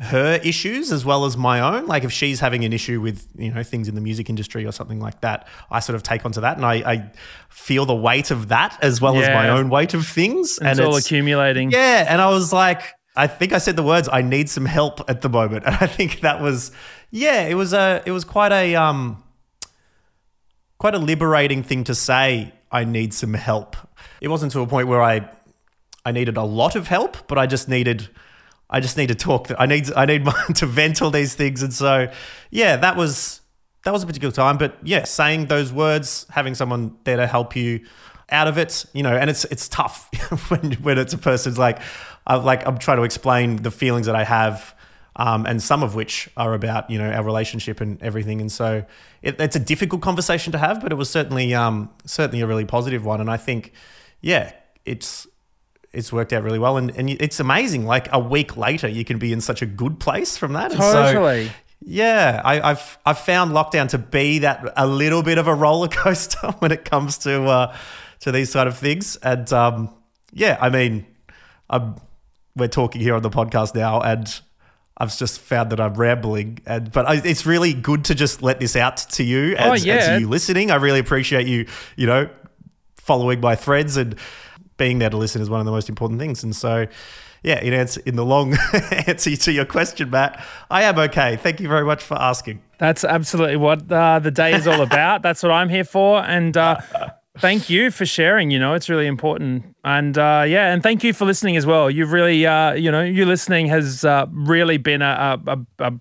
her 0.00 0.40
issues 0.42 0.90
as 0.90 1.04
well 1.04 1.24
as 1.24 1.36
my 1.36 1.60
own. 1.60 1.86
Like 1.86 2.04
if 2.04 2.12
she's 2.12 2.40
having 2.40 2.64
an 2.64 2.72
issue 2.72 3.00
with 3.00 3.28
you 3.36 3.52
know 3.52 3.62
things 3.62 3.88
in 3.88 3.94
the 3.94 4.00
music 4.00 4.28
industry 4.28 4.64
or 4.66 4.72
something 4.72 5.00
like 5.00 5.20
that, 5.20 5.46
I 5.70 5.80
sort 5.80 5.94
of 5.96 6.02
take 6.02 6.24
onto 6.24 6.40
that, 6.40 6.56
and 6.56 6.66
I, 6.66 6.74
I 6.74 7.12
feel 7.48 7.86
the 7.86 7.94
weight 7.94 8.30
of 8.30 8.48
that 8.48 8.78
as 8.82 9.00
well 9.00 9.14
yeah. 9.14 9.22
as 9.22 9.28
my 9.28 9.48
own 9.48 9.70
weight 9.70 9.94
of 9.94 10.06
things. 10.06 10.58
And, 10.58 10.68
and 10.68 10.78
it's 10.78 10.86
all 10.86 10.96
accumulating. 10.96 11.70
Yeah, 11.70 12.06
and 12.08 12.20
I 12.20 12.28
was 12.30 12.52
like, 12.52 12.82
I 13.16 13.26
think 13.26 13.52
I 13.52 13.58
said 13.58 13.76
the 13.76 13.82
words, 13.82 14.08
"I 14.10 14.22
need 14.22 14.50
some 14.50 14.66
help 14.66 15.08
at 15.08 15.22
the 15.22 15.28
moment," 15.28 15.64
and 15.66 15.76
I 15.80 15.86
think 15.86 16.20
that 16.20 16.40
was, 16.40 16.72
yeah, 17.10 17.46
it 17.46 17.54
was 17.54 17.72
a, 17.72 18.02
it 18.04 18.10
was 18.10 18.24
quite 18.24 18.52
a, 18.52 18.74
um, 18.74 19.22
quite 20.78 20.94
a 20.94 20.98
liberating 20.98 21.62
thing 21.62 21.84
to 21.84 21.94
say. 21.94 22.52
I 22.72 22.82
need 22.82 23.14
some 23.14 23.34
help. 23.34 23.76
It 24.20 24.26
wasn't 24.26 24.50
to 24.52 24.60
a 24.60 24.66
point 24.66 24.88
where 24.88 25.00
I, 25.00 25.30
I 26.04 26.10
needed 26.10 26.36
a 26.36 26.42
lot 26.42 26.74
of 26.74 26.88
help, 26.88 27.28
but 27.28 27.38
I 27.38 27.46
just 27.46 27.68
needed 27.68 28.08
I 28.70 28.80
just 28.80 28.96
need 28.96 29.08
to 29.08 29.14
talk. 29.14 29.50
I 29.58 29.66
need 29.66 29.92
I 29.94 30.06
need 30.06 30.26
to 30.56 30.66
vent 30.66 31.02
all 31.02 31.10
these 31.10 31.34
things, 31.34 31.62
and 31.62 31.72
so 31.72 32.10
yeah, 32.50 32.76
that 32.76 32.96
was 32.96 33.40
that 33.84 33.92
was 33.92 34.02
a 34.02 34.06
particular 34.06 34.32
time. 34.32 34.58
But 34.58 34.76
yeah, 34.82 35.04
saying 35.04 35.46
those 35.46 35.72
words, 35.72 36.26
having 36.30 36.54
someone 36.54 36.96
there 37.04 37.16
to 37.16 37.26
help 37.26 37.54
you 37.54 37.84
out 38.30 38.48
of 38.48 38.58
it, 38.58 38.84
you 38.92 39.02
know, 39.02 39.14
and 39.14 39.30
it's 39.30 39.44
it's 39.46 39.68
tough 39.68 40.08
when 40.50 40.72
when 40.74 40.98
it's 40.98 41.12
a 41.12 41.18
person's 41.18 41.58
like, 41.58 41.78
I 42.26 42.36
like 42.36 42.66
I'm 42.66 42.78
trying 42.78 42.98
to 42.98 43.04
explain 43.04 43.56
the 43.56 43.70
feelings 43.70 44.06
that 44.06 44.16
I 44.16 44.24
have. 44.24 44.74
Um, 45.16 45.46
and 45.46 45.62
some 45.62 45.84
of 45.84 45.94
which 45.94 46.28
are 46.36 46.54
about 46.54 46.90
you 46.90 46.98
know 46.98 47.08
our 47.08 47.22
relationship 47.22 47.80
and 47.80 48.02
everything. 48.02 48.40
And 48.40 48.50
so 48.50 48.84
it, 49.22 49.40
it's 49.40 49.54
a 49.54 49.60
difficult 49.60 50.02
conversation 50.02 50.50
to 50.52 50.58
have, 50.58 50.82
but 50.82 50.90
it 50.90 50.96
was 50.96 51.08
certainly 51.08 51.54
um, 51.54 51.90
certainly 52.04 52.40
a 52.40 52.48
really 52.48 52.64
positive 52.64 53.04
one. 53.04 53.20
And 53.20 53.30
I 53.30 53.36
think, 53.36 53.72
yeah, 54.20 54.50
it's 54.84 55.28
it's 55.94 56.12
worked 56.12 56.32
out 56.32 56.42
really 56.42 56.58
well, 56.58 56.76
and 56.76 56.90
and 56.96 57.10
it's 57.10 57.40
amazing. 57.40 57.84
Like 57.84 58.08
a 58.12 58.18
week 58.18 58.56
later, 58.56 58.88
you 58.88 59.04
can 59.04 59.18
be 59.18 59.32
in 59.32 59.40
such 59.40 59.62
a 59.62 59.66
good 59.66 60.00
place 60.00 60.36
from 60.36 60.54
that. 60.54 60.72
Totally. 60.72 61.50
Yeah, 61.86 62.40
I, 62.44 62.68
have 62.68 62.98
I've 63.04 63.18
found 63.18 63.52
lockdown 63.52 63.90
to 63.90 63.98
be 63.98 64.38
that 64.40 64.72
a 64.76 64.86
little 64.86 65.22
bit 65.22 65.36
of 65.36 65.46
a 65.46 65.54
roller 65.54 65.88
coaster 66.02 66.48
when 66.58 66.72
it 66.72 66.84
comes 66.84 67.18
to 67.18 67.44
uh, 67.44 67.76
to 68.20 68.32
these 68.32 68.50
sort 68.50 68.66
of 68.66 68.78
things, 68.78 69.16
and 69.16 69.52
um, 69.52 69.94
yeah, 70.32 70.58
I 70.60 70.70
mean, 70.70 71.06
I'm, 71.68 71.96
we're 72.56 72.68
talking 72.68 73.00
here 73.00 73.14
on 73.14 73.22
the 73.22 73.30
podcast 73.30 73.74
now, 73.74 74.00
and 74.00 74.40
I've 74.96 75.16
just 75.16 75.40
found 75.40 75.70
that 75.70 75.80
I'm 75.80 75.94
rambling, 75.94 76.60
and 76.66 76.90
but 76.90 77.06
I, 77.06 77.20
it's 77.24 77.44
really 77.44 77.74
good 77.74 78.06
to 78.06 78.14
just 78.14 78.42
let 78.42 78.60
this 78.60 78.76
out 78.76 78.96
to 78.96 79.22
you 79.22 79.56
and, 79.56 79.72
oh, 79.72 79.74
yeah. 79.74 79.94
and 79.94 80.04
to 80.04 80.20
you 80.20 80.28
listening. 80.28 80.70
I 80.70 80.76
really 80.76 81.00
appreciate 81.00 81.46
you, 81.46 81.66
you 81.96 82.06
know, 82.06 82.30
following 82.96 83.40
my 83.40 83.56
threads 83.56 83.96
and 83.96 84.16
being 84.76 84.98
there 84.98 85.10
to 85.10 85.16
listen 85.16 85.40
is 85.40 85.50
one 85.50 85.60
of 85.60 85.66
the 85.66 85.72
most 85.72 85.88
important 85.88 86.20
things. 86.20 86.42
And 86.42 86.54
so, 86.54 86.86
yeah, 87.42 87.60
in 87.60 87.72
answer 87.72 88.00
in 88.06 88.16
the 88.16 88.24
long 88.24 88.56
answer 89.06 89.36
to 89.36 89.52
your 89.52 89.64
question, 89.64 90.10
Matt, 90.10 90.44
I 90.70 90.82
am 90.84 90.98
okay. 90.98 91.36
Thank 91.36 91.60
you 91.60 91.68
very 91.68 91.84
much 91.84 92.02
for 92.02 92.20
asking. 92.20 92.62
That's 92.78 93.04
absolutely 93.04 93.56
what 93.56 93.90
uh, 93.90 94.18
the 94.18 94.30
day 94.30 94.54
is 94.54 94.66
all 94.66 94.80
about. 94.90 95.22
That's 95.22 95.42
what 95.42 95.52
I'm 95.52 95.68
here 95.68 95.84
for. 95.84 96.22
And 96.22 96.56
uh, 96.56 96.78
thank 97.38 97.68
you 97.70 97.90
for 97.90 98.06
sharing. 98.06 98.50
You 98.50 98.58
know, 98.58 98.74
it's 98.74 98.88
really 98.88 99.06
important. 99.06 99.76
And 99.84 100.16
uh, 100.16 100.44
yeah, 100.46 100.72
and 100.72 100.82
thank 100.82 101.04
you 101.04 101.12
for 101.12 101.24
listening 101.24 101.56
as 101.56 101.66
well. 101.66 101.90
You've 101.90 102.12
really, 102.12 102.46
uh, 102.46 102.72
you 102.72 102.90
know, 102.90 103.02
you 103.02 103.26
listening 103.26 103.66
has 103.66 104.04
uh, 104.04 104.26
really 104.30 104.78
been 104.78 105.02
a, 105.02 105.40
a, 105.46 105.58
a, 105.78 105.92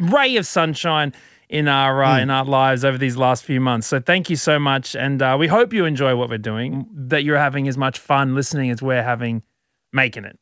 ray 0.00 0.36
of 0.36 0.46
sunshine 0.46 1.12
in 1.50 1.66
our 1.66 2.02
uh, 2.02 2.16
mm. 2.16 2.22
in 2.22 2.30
our 2.30 2.44
lives 2.44 2.84
over 2.84 2.96
these 2.96 3.16
last 3.16 3.44
few 3.44 3.60
months. 3.60 3.88
So 3.88 4.00
thank 4.00 4.30
you 4.30 4.36
so 4.36 4.58
much, 4.58 4.94
and 4.94 5.20
uh, 5.20 5.36
we 5.38 5.48
hope 5.48 5.72
you 5.72 5.84
enjoy 5.84 6.16
what 6.16 6.30
we're 6.30 6.38
doing. 6.38 6.86
That 6.94 7.24
you're 7.24 7.38
having 7.38 7.68
as 7.68 7.76
much 7.76 7.98
fun 7.98 8.34
listening 8.34 8.70
as 8.70 8.80
we're 8.80 9.02
having 9.02 9.42
making 9.92 10.24
it, 10.24 10.38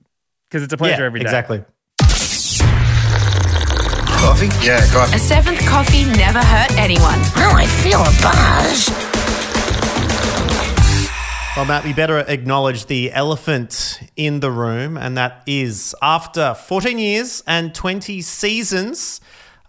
because 0.49 0.62
it's 0.62 0.73
a 0.73 0.77
pleasure 0.77 1.00
yeah, 1.03 1.07
every 1.07 1.21
day. 1.21 1.25
Exactly. 1.25 1.65
Coffee? 4.21 4.49
Yeah, 4.65 4.87
coffee. 4.93 5.17
A 5.17 5.19
seventh 5.19 5.67
coffee 5.67 6.05
never 6.05 6.41
hurt 6.41 6.73
anyone. 6.77 7.19
Oh, 7.37 7.55
I 7.57 7.67
feel 7.67 8.00
a 8.00 8.12
buzz. 8.23 9.09
Well, 11.57 11.65
Matt, 11.65 11.85
we 11.85 11.93
better 11.93 12.19
acknowledge 12.19 12.87
the 12.87 13.11
elephant 13.12 14.00
in 14.15 14.41
the 14.41 14.50
room, 14.50 14.97
and 14.97 15.17
that 15.17 15.43
is 15.47 15.95
after 16.03 16.55
14 16.55 16.99
years 16.99 17.43
and 17.47 17.75
20 17.75 18.21
seasons, 18.21 19.21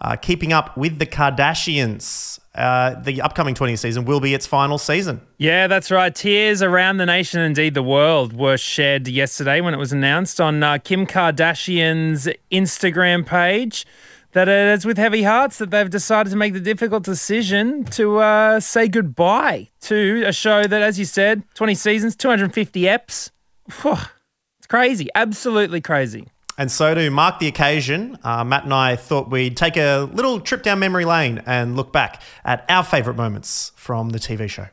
uh, 0.01 0.15
keeping 0.15 0.53
up 0.53 0.77
with 0.77 0.99
the 0.99 1.05
Kardashians. 1.05 2.39
Uh, 2.55 2.99
the 3.01 3.21
upcoming 3.21 3.55
20th 3.55 3.79
season 3.79 4.05
will 4.05 4.19
be 4.19 4.33
its 4.33 4.45
final 4.45 4.77
season. 4.77 5.21
Yeah, 5.37 5.67
that's 5.67 5.91
right. 5.91 6.13
Tears 6.13 6.61
around 6.61 6.97
the 6.97 7.05
nation, 7.05 7.41
indeed 7.41 7.73
the 7.73 7.83
world, 7.83 8.33
were 8.33 8.57
shed 8.57 9.07
yesterday 9.07 9.61
when 9.61 9.73
it 9.73 9.77
was 9.77 9.93
announced 9.93 10.41
on 10.41 10.61
uh, 10.63 10.77
Kim 10.77 11.05
Kardashian's 11.05 12.27
Instagram 12.51 13.25
page 13.25 13.85
that 14.31 14.47
it 14.47 14.77
is 14.77 14.85
with 14.85 14.97
heavy 14.97 15.23
hearts 15.23 15.57
that 15.57 15.71
they've 15.71 15.89
decided 15.89 16.29
to 16.29 16.35
make 16.35 16.53
the 16.53 16.59
difficult 16.59 17.03
decision 17.03 17.83
to 17.85 18.17
uh, 18.17 18.59
say 18.59 18.87
goodbye 18.87 19.69
to 19.81 20.23
a 20.25 20.33
show 20.33 20.63
that, 20.63 20.81
as 20.81 20.99
you 20.99 21.05
said, 21.05 21.43
20 21.55 21.75
seasons, 21.75 22.15
250 22.15 22.81
eps. 22.83 23.31
it's 23.67 24.67
crazy, 24.67 25.07
absolutely 25.15 25.81
crazy. 25.81 26.27
And 26.59 26.69
so, 26.69 26.93
to 26.93 27.09
mark 27.09 27.39
the 27.39 27.47
occasion, 27.47 28.19
uh, 28.21 28.43
Matt 28.43 28.65
and 28.65 28.73
I 28.73 28.97
thought 28.97 29.31
we'd 29.31 29.55
take 29.55 29.77
a 29.77 30.09
little 30.11 30.41
trip 30.41 30.61
down 30.61 30.79
memory 30.79 31.05
lane 31.05 31.41
and 31.45 31.77
look 31.77 31.93
back 31.93 32.21
at 32.43 32.65
our 32.67 32.83
favourite 32.83 33.15
moments 33.15 33.71
from 33.77 34.09
the 34.09 34.19
TV 34.19 34.49
show. 34.49 34.67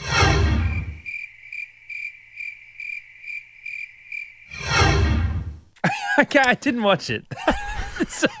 okay, 6.18 6.40
I 6.40 6.54
didn't 6.54 6.82
watch 6.82 7.10
it. 7.10 7.24
Sorry. 8.08 8.32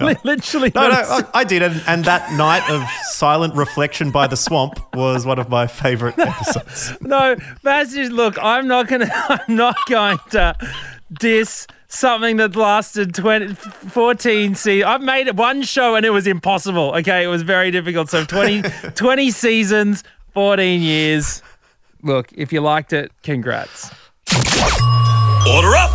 Literally. 0.24 0.70
No, 0.74 0.90
no, 0.90 0.94
I, 0.94 1.22
I 1.32 1.44
did. 1.44 1.62
And, 1.62 1.82
and 1.86 2.04
that 2.04 2.36
night 2.36 2.68
of 2.68 2.82
silent 3.12 3.54
reflection 3.54 4.10
by 4.10 4.26
the 4.26 4.36
swamp 4.36 4.78
was 4.94 5.24
one 5.24 5.38
of 5.38 5.48
my 5.48 5.66
favourite 5.66 6.18
episodes. 6.18 6.92
no, 7.00 7.34
just, 7.64 8.12
look, 8.12 8.36
I'm 8.42 8.68
not 8.68 8.88
going 8.88 9.00
to, 9.00 9.10
I'm 9.14 9.56
not 9.56 9.78
going 9.88 10.18
to 10.32 10.54
diss 11.18 11.66
something 11.88 12.36
that 12.36 12.54
lasted 12.54 13.14
20, 13.14 13.54
14 13.54 14.54
seasons. 14.54 14.84
I've 14.86 15.02
made 15.02 15.30
one 15.36 15.62
show 15.62 15.94
and 15.94 16.04
it 16.06 16.10
was 16.10 16.26
impossible. 16.26 16.94
Okay. 16.96 17.24
It 17.24 17.28
was 17.28 17.42
very 17.42 17.70
difficult. 17.70 18.10
So 18.10 18.24
20, 18.24 18.62
20 18.94 19.30
seasons, 19.30 20.04
14 20.34 20.80
years. 20.80 21.42
Look, 22.02 22.32
if 22.32 22.52
you 22.52 22.60
liked 22.60 22.92
it, 22.92 23.10
congrats. 23.22 23.90
Order 25.46 25.74
up. 25.74 25.90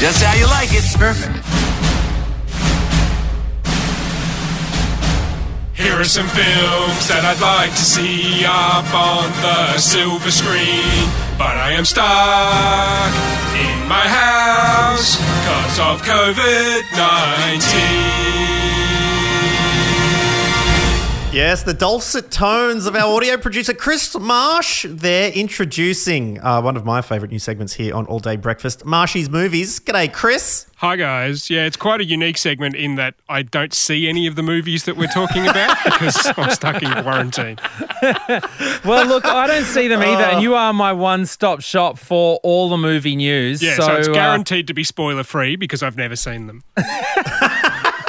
Just 0.00 0.22
how 0.22 0.34
you 0.34 0.46
like 0.46 0.68
it. 0.72 0.84
Perfect. 0.98 1.43
Here 5.94 6.02
are 6.02 6.04
some 6.04 6.26
films 6.26 7.06
that 7.06 7.22
I'd 7.22 7.38
like 7.38 7.70
to 7.70 7.84
see 7.86 8.42
up 8.44 8.82
on 8.92 9.30
the 9.46 9.78
silver 9.78 10.32
screen. 10.32 11.06
But 11.38 11.54
I 11.54 11.70
am 11.70 11.84
stuck 11.84 13.14
in 13.54 13.86
my 13.86 14.02
house 14.02 15.14
because 15.14 15.78
of 15.78 16.02
COVID 16.02 16.82
19. 16.98 18.24
Yes, 21.32 21.62
the 21.62 21.74
dulcet 21.74 22.32
tones 22.32 22.86
of 22.86 22.96
our 22.96 23.14
audio 23.14 23.36
producer, 23.36 23.72
Chris 23.72 24.18
Marsh. 24.18 24.86
They're 24.88 25.30
introducing 25.30 26.40
uh, 26.40 26.60
one 26.60 26.76
of 26.76 26.84
my 26.84 27.02
favourite 27.02 27.30
new 27.30 27.38
segments 27.38 27.72
here 27.72 27.94
on 27.94 28.06
All 28.06 28.18
Day 28.18 28.34
Breakfast, 28.34 28.84
Marshy's 28.84 29.30
Movies. 29.30 29.78
G'day, 29.78 30.12
Chris. 30.12 30.66
Hi, 30.84 30.96
guys. 30.96 31.48
Yeah, 31.48 31.64
it's 31.64 31.78
quite 31.78 32.02
a 32.02 32.04
unique 32.04 32.36
segment 32.36 32.76
in 32.76 32.96
that 32.96 33.14
I 33.26 33.40
don't 33.40 33.72
see 33.72 34.06
any 34.06 34.26
of 34.26 34.36
the 34.36 34.42
movies 34.42 34.84
that 34.84 34.98
we're 34.98 35.06
talking 35.06 35.46
about 35.46 35.78
because 35.84 36.30
I'm 36.36 36.50
stuck 36.50 36.82
in 36.82 36.92
quarantine. 37.02 37.56
well, 38.84 39.06
look, 39.06 39.24
I 39.24 39.46
don't 39.46 39.64
see 39.64 39.88
them 39.88 40.02
either, 40.02 40.24
and 40.24 40.42
you 40.42 40.54
are 40.54 40.74
my 40.74 40.92
one 40.92 41.24
stop 41.24 41.62
shop 41.62 41.96
for 41.98 42.38
all 42.42 42.68
the 42.68 42.76
movie 42.76 43.16
news. 43.16 43.62
Yeah, 43.62 43.76
so, 43.76 43.86
so 43.86 43.94
it's 43.94 44.08
uh, 44.08 44.12
guaranteed 44.12 44.66
uh, 44.66 44.68
to 44.68 44.74
be 44.74 44.84
spoiler 44.84 45.24
free 45.24 45.56
because 45.56 45.82
I've 45.82 45.96
never 45.96 46.16
seen 46.16 46.48
them. 46.48 46.62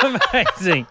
Amazing. 0.04 0.86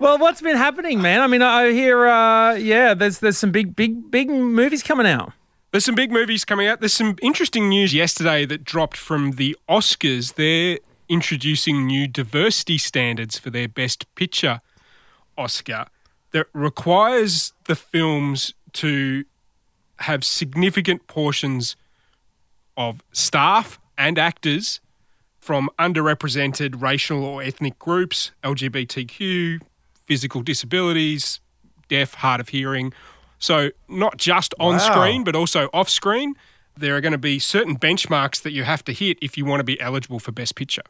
Well, 0.00 0.18
what's 0.18 0.40
been 0.40 0.56
happening, 0.56 1.00
man? 1.00 1.20
I 1.20 1.28
mean, 1.28 1.42
I 1.42 1.70
hear, 1.70 2.08
uh, 2.08 2.54
yeah, 2.54 2.94
there's 2.94 3.20
there's 3.20 3.38
some 3.38 3.52
big, 3.52 3.76
big, 3.76 4.10
big 4.10 4.28
movies 4.28 4.82
coming 4.82 5.06
out. 5.06 5.34
There's 5.70 5.84
some 5.84 5.94
big 5.94 6.10
movies 6.10 6.44
coming 6.44 6.66
out. 6.66 6.80
There's 6.80 6.94
some 6.94 7.16
interesting 7.22 7.68
news 7.68 7.94
yesterday 7.94 8.44
that 8.46 8.64
dropped 8.64 8.96
from 8.96 9.32
the 9.32 9.56
Oscars. 9.68 10.34
They're 10.34 10.78
introducing 11.08 11.86
new 11.86 12.06
diversity 12.06 12.78
standards 12.78 13.38
for 13.38 13.50
their 13.50 13.68
Best 13.68 14.12
Picture 14.14 14.60
Oscar 15.36 15.86
that 16.32 16.46
requires 16.52 17.52
the 17.66 17.76
films 17.76 18.54
to 18.74 19.24
have 20.00 20.24
significant 20.24 21.06
portions 21.06 21.76
of 22.76 23.02
staff 23.12 23.80
and 23.96 24.18
actors 24.18 24.80
from 25.38 25.70
underrepresented 25.78 26.80
racial 26.80 27.24
or 27.24 27.42
ethnic 27.42 27.78
groups, 27.78 28.32
LGBTQ, 28.44 29.60
physical 30.04 30.42
disabilities, 30.42 31.40
deaf, 31.88 32.14
hard 32.14 32.40
of 32.40 32.50
hearing. 32.50 32.92
So, 33.38 33.70
not 33.88 34.18
just 34.18 34.54
on 34.60 34.74
wow. 34.74 34.78
screen, 34.78 35.24
but 35.24 35.34
also 35.34 35.68
off 35.72 35.88
screen. 35.88 36.34
There 36.76 36.96
are 36.96 37.00
going 37.00 37.12
to 37.12 37.18
be 37.18 37.38
certain 37.38 37.76
benchmarks 37.76 38.42
that 38.42 38.52
you 38.52 38.62
have 38.62 38.84
to 38.84 38.92
hit 38.92 39.18
if 39.20 39.36
you 39.36 39.44
want 39.44 39.60
to 39.60 39.64
be 39.64 39.80
eligible 39.80 40.20
for 40.20 40.30
Best 40.32 40.54
Picture. 40.54 40.82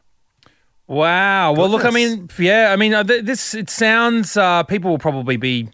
Wow. 0.89 1.53
Well, 1.53 1.69
look, 1.69 1.85
I 1.85 1.91
mean, 1.91 2.29
yeah, 2.39 2.71
I 2.73 2.75
mean, 2.75 2.95
uh, 2.95 3.03
this, 3.03 3.53
it 3.53 3.69
sounds, 3.69 4.35
uh, 4.35 4.63
people 4.63 4.89
will 4.89 4.97
probably 4.97 5.37
be 5.37 5.69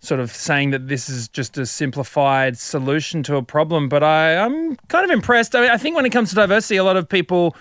sort 0.00 0.18
of 0.18 0.32
saying 0.32 0.72
that 0.72 0.88
this 0.88 1.08
is 1.08 1.28
just 1.28 1.56
a 1.56 1.64
simplified 1.64 2.58
solution 2.58 3.22
to 3.22 3.36
a 3.36 3.42
problem, 3.42 3.88
but 3.88 4.02
I, 4.02 4.36
I'm 4.36 4.74
kind 4.88 5.04
of 5.04 5.12
impressed. 5.12 5.54
I 5.54 5.60
mean, 5.60 5.70
I 5.70 5.76
think 5.76 5.94
when 5.94 6.04
it 6.04 6.10
comes 6.10 6.30
to 6.30 6.34
diversity, 6.34 6.76
a 6.76 6.82
lot 6.82 6.96
of 6.96 7.08
people 7.08 7.54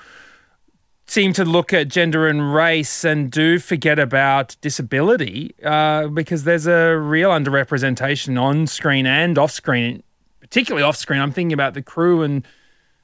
seem 1.05 1.33
to 1.33 1.45
look 1.45 1.71
at 1.71 1.87
gender 1.87 2.27
and 2.27 2.51
race 2.51 3.03
and 3.03 3.29
do 3.29 3.59
forget 3.59 3.99
about 3.99 4.55
disability 4.61 5.53
uh, 5.63 6.07
because 6.07 6.45
there's 6.45 6.65
a 6.65 6.97
real 6.97 7.29
underrepresentation 7.29 8.41
on 8.41 8.65
screen 8.65 9.05
and 9.05 9.37
off 9.37 9.51
screen, 9.51 10.01
particularly 10.39 10.81
off 10.81 10.97
screen. 10.97 11.21
I'm 11.21 11.31
thinking 11.31 11.53
about 11.53 11.75
the 11.75 11.83
crew, 11.83 12.23
and 12.23 12.43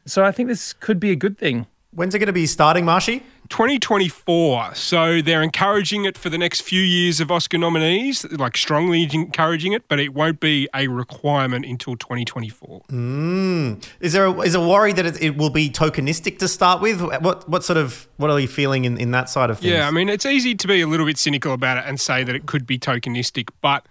so 0.08 0.24
I 0.24 0.32
think 0.32 0.50
this 0.50 0.74
could 0.74 1.00
be 1.00 1.12
a 1.12 1.16
good 1.16 1.38
thing. 1.38 1.68
When's 1.92 2.16
it 2.16 2.20
going 2.20 2.26
to 2.28 2.34
be 2.34 2.48
starting, 2.48 2.86
Marshy? 2.86 3.22
2024. 3.52 4.76
So 4.76 5.22
they're 5.22 5.44
encouraging 5.44 6.06
it 6.06 6.18
for 6.18 6.30
the 6.30 6.38
next 6.38 6.62
few 6.62 6.82
years 6.82 7.20
of 7.20 7.30
Oscar 7.30 7.58
nominees, 7.58 8.26
like 8.32 8.56
strongly 8.56 9.08
encouraging 9.12 9.74
it, 9.74 9.88
but 9.90 10.00
it 10.00 10.14
won't 10.14 10.40
be 10.40 10.70
a 10.74 10.88
requirement 10.88 11.66
until 11.66 11.98
2024. 11.98 12.82
Mm. 12.90 13.86
Is 14.00 14.14
there 14.14 14.26
a, 14.26 14.40
is 14.40 14.56
a 14.56 14.66
worry 14.66 14.94
that 14.94 15.06
it, 15.06 15.22
it, 15.22 15.38
will 15.38 15.50
be 15.50 15.70
tokenistic 15.70 16.40
to 16.40 16.48
start 16.48 16.82
with? 16.82 17.02
What 17.02 17.48
what 17.50 17.64
sort 17.64 17.78
of 17.78 18.08
what 18.18 18.32
are 18.32 18.40
you 18.40 18.48
feeling 18.48 18.86
in, 18.86 18.98
in 18.98 19.12
that 19.12 19.30
side 19.30 19.50
of 19.50 19.60
things? 19.60 19.74
Yeah, 19.74 19.88
I 19.88 19.92
mean 19.92 20.08
it's 20.08 20.26
easy 20.26 20.56
to 20.56 20.68
be 20.68 20.80
a 20.82 20.88
little 20.88 21.06
bit 21.06 21.18
cynical 21.18 21.54
about 21.54 21.78
it 21.78 21.84
and 21.86 22.00
say 22.00 22.24
that 22.24 22.34
it 22.34 22.46
could 22.46 22.66
be 22.66 22.80
tokenistic, 22.80 23.50
but 23.62 23.86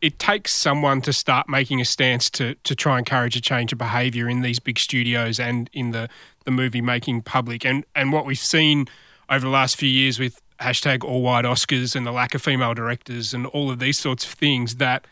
it 0.00 0.18
takes 0.18 0.52
someone 0.52 1.00
to 1.00 1.14
start 1.14 1.48
making 1.48 1.80
a 1.80 1.84
stance 1.84 2.28
to 2.28 2.54
to 2.62 2.74
try 2.74 2.98
and 2.98 3.08
encourage 3.08 3.34
a 3.36 3.40
change 3.40 3.72
of 3.72 3.78
behaviour 3.78 4.28
in 4.28 4.42
these 4.42 4.60
big 4.60 4.78
studios 4.78 5.40
and 5.40 5.68
in 5.72 5.90
the 5.90 6.08
the 6.44 6.50
movie 6.50 6.80
making 6.80 7.22
public. 7.22 7.64
And 7.64 7.84
and 7.94 8.12
what 8.12 8.26
we've 8.26 8.38
seen 8.38 8.86
over 9.28 9.40
the 9.40 9.52
last 9.52 9.76
few 9.76 9.88
years 9.88 10.18
with 10.18 10.40
hashtag 10.60 11.04
all 11.04 11.22
white 11.22 11.44
Oscars 11.44 11.96
and 11.96 12.06
the 12.06 12.12
lack 12.12 12.34
of 12.34 12.42
female 12.42 12.74
directors 12.74 13.34
and 13.34 13.46
all 13.46 13.70
of 13.70 13.78
these 13.78 13.98
sorts 13.98 14.24
of 14.24 14.30
things 14.30 14.76
that 14.76 15.06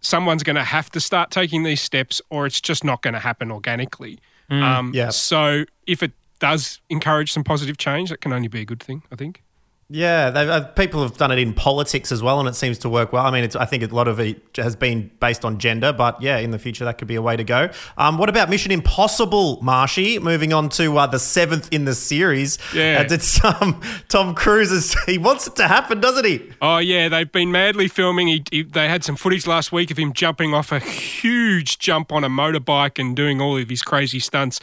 someone's 0.00 0.42
going 0.42 0.56
to 0.56 0.64
have 0.64 0.90
to 0.90 1.00
start 1.00 1.30
taking 1.30 1.62
these 1.62 1.80
steps 1.80 2.20
or 2.30 2.46
it's 2.46 2.60
just 2.60 2.84
not 2.84 3.02
going 3.02 3.14
to 3.14 3.20
happen 3.20 3.50
organically. 3.50 4.18
Mm, 4.50 4.62
um, 4.62 4.92
yeah. 4.94 5.08
So 5.10 5.64
if 5.86 6.02
it 6.02 6.12
does 6.38 6.80
encourage 6.90 7.32
some 7.32 7.44
positive 7.44 7.78
change, 7.78 8.10
that 8.10 8.20
can 8.20 8.32
only 8.32 8.48
be 8.48 8.60
a 8.60 8.64
good 8.64 8.82
thing, 8.82 9.02
I 9.10 9.16
think. 9.16 9.42
Yeah, 9.90 10.28
uh, 10.28 10.64
people 10.72 11.02
have 11.02 11.18
done 11.18 11.30
it 11.30 11.38
in 11.38 11.52
politics 11.52 12.10
as 12.10 12.22
well, 12.22 12.40
and 12.40 12.48
it 12.48 12.54
seems 12.54 12.78
to 12.78 12.88
work 12.88 13.12
well. 13.12 13.24
I 13.26 13.30
mean, 13.30 13.44
it's, 13.44 13.54
I 13.54 13.66
think 13.66 13.82
a 13.82 13.94
lot 13.94 14.08
of 14.08 14.18
it 14.18 14.40
has 14.56 14.74
been 14.74 15.10
based 15.20 15.44
on 15.44 15.58
gender, 15.58 15.92
but 15.92 16.20
yeah, 16.22 16.38
in 16.38 16.52
the 16.52 16.58
future 16.58 16.86
that 16.86 16.96
could 16.96 17.06
be 17.06 17.16
a 17.16 17.22
way 17.22 17.36
to 17.36 17.44
go. 17.44 17.68
Um, 17.98 18.16
what 18.16 18.30
about 18.30 18.48
Mission 18.48 18.72
Impossible, 18.72 19.60
Marshy? 19.62 20.18
Moving 20.18 20.54
on 20.54 20.70
to 20.70 20.96
uh, 20.96 21.06
the 21.06 21.18
seventh 21.18 21.70
in 21.70 21.84
the 21.84 21.94
series. 21.94 22.58
Yeah. 22.74 23.02
and 23.02 23.12
it's 23.12 23.44
um, 23.44 23.82
Tom 24.08 24.34
Cruise. 24.34 24.72
Is, 24.72 24.96
he 25.06 25.18
wants 25.18 25.46
it 25.46 25.56
to 25.56 25.68
happen, 25.68 26.00
doesn't 26.00 26.24
he? 26.24 26.50
Oh 26.62 26.78
yeah, 26.78 27.10
they've 27.10 27.30
been 27.30 27.52
madly 27.52 27.88
filming. 27.88 28.28
He, 28.28 28.42
he, 28.50 28.62
they 28.62 28.88
had 28.88 29.04
some 29.04 29.16
footage 29.16 29.46
last 29.46 29.70
week 29.70 29.90
of 29.90 29.98
him 29.98 30.14
jumping 30.14 30.54
off 30.54 30.72
a 30.72 30.78
huge 30.78 31.78
jump 31.78 32.10
on 32.10 32.24
a 32.24 32.30
motorbike 32.30 32.98
and 32.98 33.14
doing 33.14 33.40
all 33.40 33.58
of 33.58 33.68
his 33.68 33.82
crazy 33.82 34.18
stunts. 34.18 34.60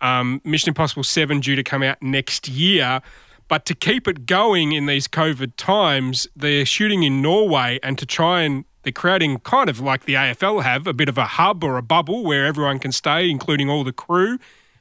Um, 0.00 0.40
Mission 0.44 0.70
Impossible 0.70 1.04
Seven 1.04 1.38
due 1.38 1.54
to 1.54 1.62
come 1.62 1.84
out 1.84 2.02
next 2.02 2.48
year. 2.48 3.00
But 3.48 3.66
to 3.66 3.74
keep 3.74 4.08
it 4.08 4.26
going 4.26 4.72
in 4.72 4.86
these 4.86 5.06
COVID 5.06 5.52
times, 5.56 6.26
they're 6.34 6.64
shooting 6.66 7.02
in 7.02 7.20
Norway 7.22 7.78
and 7.82 7.98
to 7.98 8.06
try 8.06 8.42
and 8.42 8.64
they're 8.82 8.92
creating 8.92 9.38
kind 9.40 9.68
of 9.70 9.80
like 9.80 10.04
the 10.04 10.14
AFL 10.14 10.62
have 10.62 10.86
a 10.86 10.92
bit 10.92 11.08
of 11.08 11.16
a 11.18 11.24
hub 11.24 11.62
or 11.64 11.76
a 11.78 11.82
bubble 11.82 12.22
where 12.24 12.44
everyone 12.46 12.78
can 12.78 12.92
stay, 12.92 13.30
including 13.30 13.68
all 13.70 13.82
the 13.84 13.92
crew. 13.92 14.38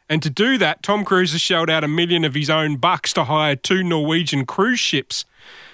And 0.09 0.21
to 0.23 0.29
do 0.29 0.57
that, 0.57 0.83
Tom 0.83 1.05
Cruise 1.05 1.31
has 1.31 1.41
shelled 1.41 1.69
out 1.69 1.83
a 1.83 1.87
million 1.87 2.25
of 2.25 2.33
his 2.35 2.49
own 2.49 2.75
bucks 2.77 3.13
to 3.13 3.23
hire 3.25 3.55
two 3.55 3.83
Norwegian 3.83 4.45
cruise 4.45 4.79
ships. 4.79 5.23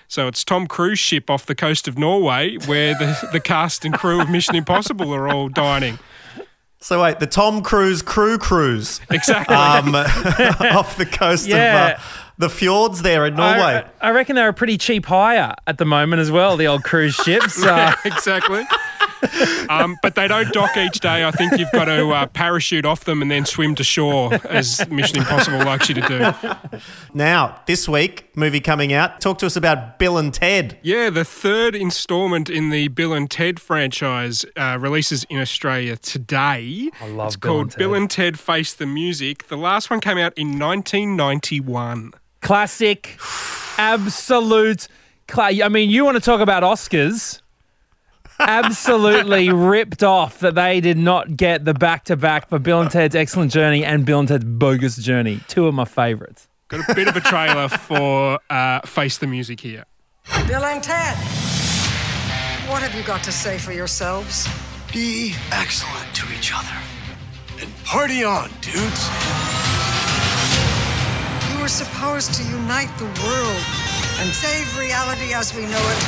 So 0.07 0.27
it's 0.27 0.43
Tom 0.43 0.65
Cruise 0.67 0.99
ship 0.99 1.29
off 1.29 1.45
the 1.45 1.55
coast 1.55 1.87
of 1.87 1.97
Norway 1.97 2.57
where 2.65 2.93
the, 2.95 3.29
the 3.31 3.39
cast 3.39 3.85
and 3.85 3.93
crew 3.93 4.21
of 4.21 4.29
Mission 4.29 4.55
Impossible 4.55 5.13
are 5.13 5.27
all 5.27 5.49
dining. 5.49 5.99
So 6.79 7.01
wait, 7.03 7.19
the 7.19 7.27
Tom 7.27 7.61
Cruise 7.61 8.01
crew 8.01 8.37
cruise 8.37 9.01
Exactly. 9.11 9.55
um, 9.55 9.93
off 9.95 10.97
the 10.97 11.05
coast 11.05 11.47
Yeah. 11.47 11.93
of 11.95 11.99
uh, 11.99 12.01
the 12.39 12.49
fjords 12.49 13.01
there 13.03 13.25
in 13.25 13.35
Norway. 13.35 13.85
I, 14.01 14.07
I 14.07 14.11
reckon 14.11 14.35
they're 14.35 14.49
a 14.49 14.53
pretty 14.53 14.77
cheap 14.77 15.05
hire 15.05 15.53
at 15.67 15.77
the 15.77 15.85
moment 15.85 16.21
as 16.21 16.31
well, 16.31 16.57
the 16.57 16.65
old 16.67 16.83
cruise 16.83 17.13
ships. 17.23 17.61
Uh, 17.63 17.93
exactly. 18.03 18.63
Um, 19.69 19.97
but 20.01 20.15
they 20.15 20.27
don't 20.29 20.51
dock 20.53 20.75
each 20.77 21.01
day. 21.01 21.25
I 21.25 21.31
think 21.31 21.57
you've 21.59 21.71
got 21.73 21.85
to 21.85 22.09
uh, 22.09 22.25
parachute 22.27 22.85
off 22.85 23.03
them 23.03 23.21
and 23.21 23.29
then 23.29 23.45
swim 23.45 23.75
to 23.75 23.83
shore, 23.83 24.33
as 24.49 24.87
Mission 24.89 25.19
Impossible 25.19 25.59
likes 25.59 25.89
you 25.89 25.95
to 25.95 26.01
do. 26.01 26.79
now, 27.13 27.61
this 27.67 27.87
week, 27.87 28.29
movie 28.35 28.61
coming 28.61 28.93
out. 28.93 29.19
Talk 29.21 29.37
to 29.39 29.45
us 29.45 29.55
about 29.57 29.99
Bill 29.99 30.17
and 30.17 30.33
Ted. 30.33 30.79
Yeah, 30.81 31.09
the 31.09 31.25
third 31.25 31.75
installment 31.75 32.49
in 32.49 32.69
the 32.69 32.87
Bill 32.87 33.13
and 33.13 33.29
Ted 33.29 33.59
franchise 33.59 34.45
uh, 34.55 34.77
releases 34.79 35.25
in 35.25 35.37
Australia 35.39 35.97
today. 35.97 36.89
I 37.01 37.09
love 37.09 37.27
It's 37.27 37.35
Bill 37.35 37.51
called 37.51 37.61
and 37.63 37.71
Ted. 37.71 37.77
Bill 37.79 37.93
and 37.93 38.09
Ted 38.09 38.39
Face 38.39 38.73
the 38.73 38.85
Music. 38.87 39.49
The 39.49 39.57
last 39.57 39.89
one 39.89 39.99
came 39.99 40.17
out 40.17 40.33
in 40.37 40.57
1991. 40.57 42.13
Classic, 42.41 43.17
absolute. 43.77 44.87
Cla- 45.27 45.63
I 45.63 45.69
mean, 45.69 45.89
you 45.89 46.05
want 46.05 46.15
to 46.15 46.21
talk 46.21 46.41
about 46.41 46.63
Oscars? 46.63 47.41
Absolutely 48.39 49.49
ripped 49.53 50.01
off 50.03 50.39
that 50.39 50.55
they 50.55 50.79
did 50.81 50.97
not 50.97 51.35
get 51.35 51.65
the 51.65 51.73
back 51.73 52.05
to 52.05 52.15
back 52.15 52.49
for 52.49 52.57
Bill 52.57 52.81
and 52.81 52.89
Ted's 52.89 53.15
Excellent 53.15 53.51
Journey 53.51 53.83
and 53.83 54.05
Bill 54.05 54.19
and 54.19 54.27
Ted's 54.27 54.45
Bogus 54.45 54.95
Journey. 54.95 55.41
Two 55.47 55.67
of 55.67 55.73
my 55.73 55.85
favorites. 55.85 56.47
Got 56.69 56.89
a 56.89 56.95
bit 56.95 57.07
of 57.07 57.15
a 57.15 57.21
trailer 57.21 57.67
for 57.67 58.39
uh, 58.49 58.79
Face 58.81 59.17
the 59.17 59.27
Music 59.27 59.59
here. 59.59 59.85
Bill 60.47 60.63
and 60.63 60.81
Ted, 60.83 61.17
what 62.69 62.81
have 62.81 62.93
you 62.95 63.03
got 63.03 63.23
to 63.23 63.31
say 63.31 63.57
for 63.57 63.71
yourselves? 63.73 64.47
Be 64.93 65.33
excellent 65.51 66.13
to 66.15 66.25
each 66.37 66.51
other. 66.55 66.77
And 67.59 67.71
party 67.83 68.23
on, 68.23 68.49
dudes. 68.61 69.09
You 71.69 71.75
were 71.75 71.85
supposed 71.85 72.33
to 72.33 72.43
unite 72.49 72.89
the 72.97 73.05
world 73.05 73.61
and 74.17 74.33
save 74.33 74.75
reality 74.75 75.35
as 75.35 75.53
we 75.53 75.61
know 75.69 75.77
it. 75.77 76.01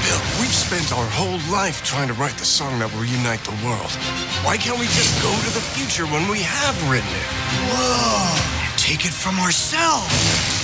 Bill, 0.00 0.20
we've 0.40 0.56
spent 0.56 0.90
our 0.90 1.04
whole 1.12 1.36
life 1.52 1.84
trying 1.84 2.08
to 2.08 2.14
write 2.14 2.32
the 2.38 2.46
song 2.46 2.78
that 2.78 2.90
will 2.94 3.04
unite 3.04 3.44
the 3.44 3.52
world. 3.60 3.92
Why 4.40 4.56
can't 4.56 4.80
we 4.80 4.86
just 4.86 5.12
go 5.20 5.28
to 5.28 5.50
the 5.52 5.60
future 5.60 6.06
when 6.06 6.26
we 6.30 6.40
have 6.40 6.72
written 6.88 7.12
it? 7.12 7.28
Whoa! 7.76 8.64
And 8.64 8.72
take 8.80 9.04
it 9.04 9.12
from 9.12 9.38
ourselves. 9.38 10.08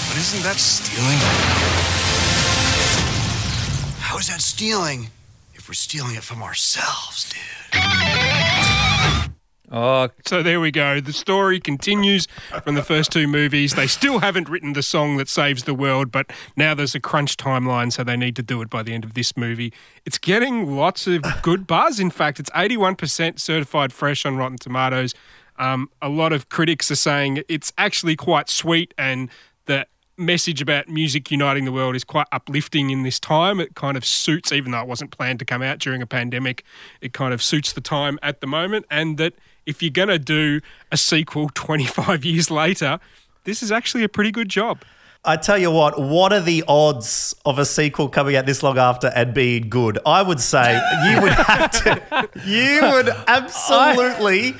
But 0.08 0.16
isn't 0.16 0.42
that 0.42 0.56
stealing? 0.56 1.20
How 4.00 4.16
is 4.16 4.28
that 4.28 4.40
stealing 4.40 5.10
if 5.52 5.68
we're 5.68 5.74
stealing 5.74 6.16
it 6.16 6.22
from 6.22 6.42
ourselves, 6.42 7.28
dude? 7.28 8.29
Oh, 9.72 10.08
So 10.26 10.42
there 10.42 10.58
we 10.58 10.72
go. 10.72 11.00
The 11.00 11.12
story 11.12 11.60
continues 11.60 12.26
from 12.64 12.74
the 12.74 12.82
first 12.82 13.12
two 13.12 13.28
movies. 13.28 13.74
They 13.74 13.86
still 13.86 14.18
haven't 14.18 14.48
written 14.48 14.72
the 14.72 14.82
song 14.82 15.16
that 15.18 15.28
saves 15.28 15.62
the 15.62 15.74
world, 15.74 16.10
but 16.10 16.32
now 16.56 16.74
there's 16.74 16.96
a 16.96 17.00
crunch 17.00 17.36
timeline, 17.36 17.92
so 17.92 18.02
they 18.02 18.16
need 18.16 18.34
to 18.36 18.42
do 18.42 18.60
it 18.62 18.68
by 18.68 18.82
the 18.82 18.92
end 18.92 19.04
of 19.04 19.14
this 19.14 19.36
movie. 19.36 19.72
It's 20.04 20.18
getting 20.18 20.76
lots 20.76 21.06
of 21.06 21.24
good 21.42 21.68
buzz. 21.68 22.00
In 22.00 22.10
fact, 22.10 22.40
it's 22.40 22.50
81% 22.50 23.38
certified 23.38 23.92
fresh 23.92 24.26
on 24.26 24.36
Rotten 24.36 24.58
Tomatoes. 24.58 25.14
Um, 25.56 25.88
a 26.02 26.08
lot 26.08 26.32
of 26.32 26.48
critics 26.48 26.90
are 26.90 26.96
saying 26.96 27.44
it's 27.48 27.72
actually 27.78 28.16
quite 28.16 28.48
sweet 28.48 28.92
and 28.98 29.30
the 29.66 29.86
message 30.16 30.60
about 30.60 30.88
music 30.88 31.30
uniting 31.30 31.64
the 31.64 31.72
world 31.72 31.94
is 31.94 32.04
quite 32.04 32.26
uplifting 32.32 32.90
in 32.90 33.04
this 33.04 33.20
time. 33.20 33.60
It 33.60 33.74
kind 33.74 33.96
of 33.96 34.04
suits, 34.04 34.52
even 34.52 34.72
though 34.72 34.80
it 34.80 34.86
wasn't 34.88 35.10
planned 35.10 35.38
to 35.38 35.44
come 35.44 35.62
out 35.62 35.78
during 35.78 36.02
a 36.02 36.06
pandemic, 36.06 36.64
it 37.00 37.12
kind 37.12 37.32
of 37.32 37.42
suits 37.42 37.72
the 37.72 37.80
time 37.80 38.18
at 38.22 38.40
the 38.40 38.46
moment. 38.46 38.86
And 38.90 39.16
that 39.18 39.34
if 39.66 39.82
you're 39.82 39.90
going 39.90 40.08
to 40.08 40.18
do 40.18 40.60
a 40.90 40.96
sequel 40.96 41.50
25 41.54 42.24
years 42.24 42.50
later, 42.50 42.98
this 43.44 43.62
is 43.62 43.72
actually 43.72 44.04
a 44.04 44.08
pretty 44.08 44.30
good 44.30 44.48
job. 44.48 44.82
I 45.22 45.36
tell 45.36 45.58
you 45.58 45.70
what, 45.70 46.00
what 46.00 46.32
are 46.32 46.40
the 46.40 46.64
odds 46.66 47.34
of 47.44 47.58
a 47.58 47.66
sequel 47.66 48.08
coming 48.08 48.36
out 48.36 48.46
this 48.46 48.62
long 48.62 48.78
after 48.78 49.08
and 49.08 49.34
being 49.34 49.68
good? 49.68 49.98
I 50.06 50.22
would 50.22 50.40
say 50.40 50.80
you 51.10 51.20
would 51.20 51.32
have 51.34 51.70
to, 51.72 52.30
you 52.46 52.80
would 52.80 53.08
absolutely 53.26 54.54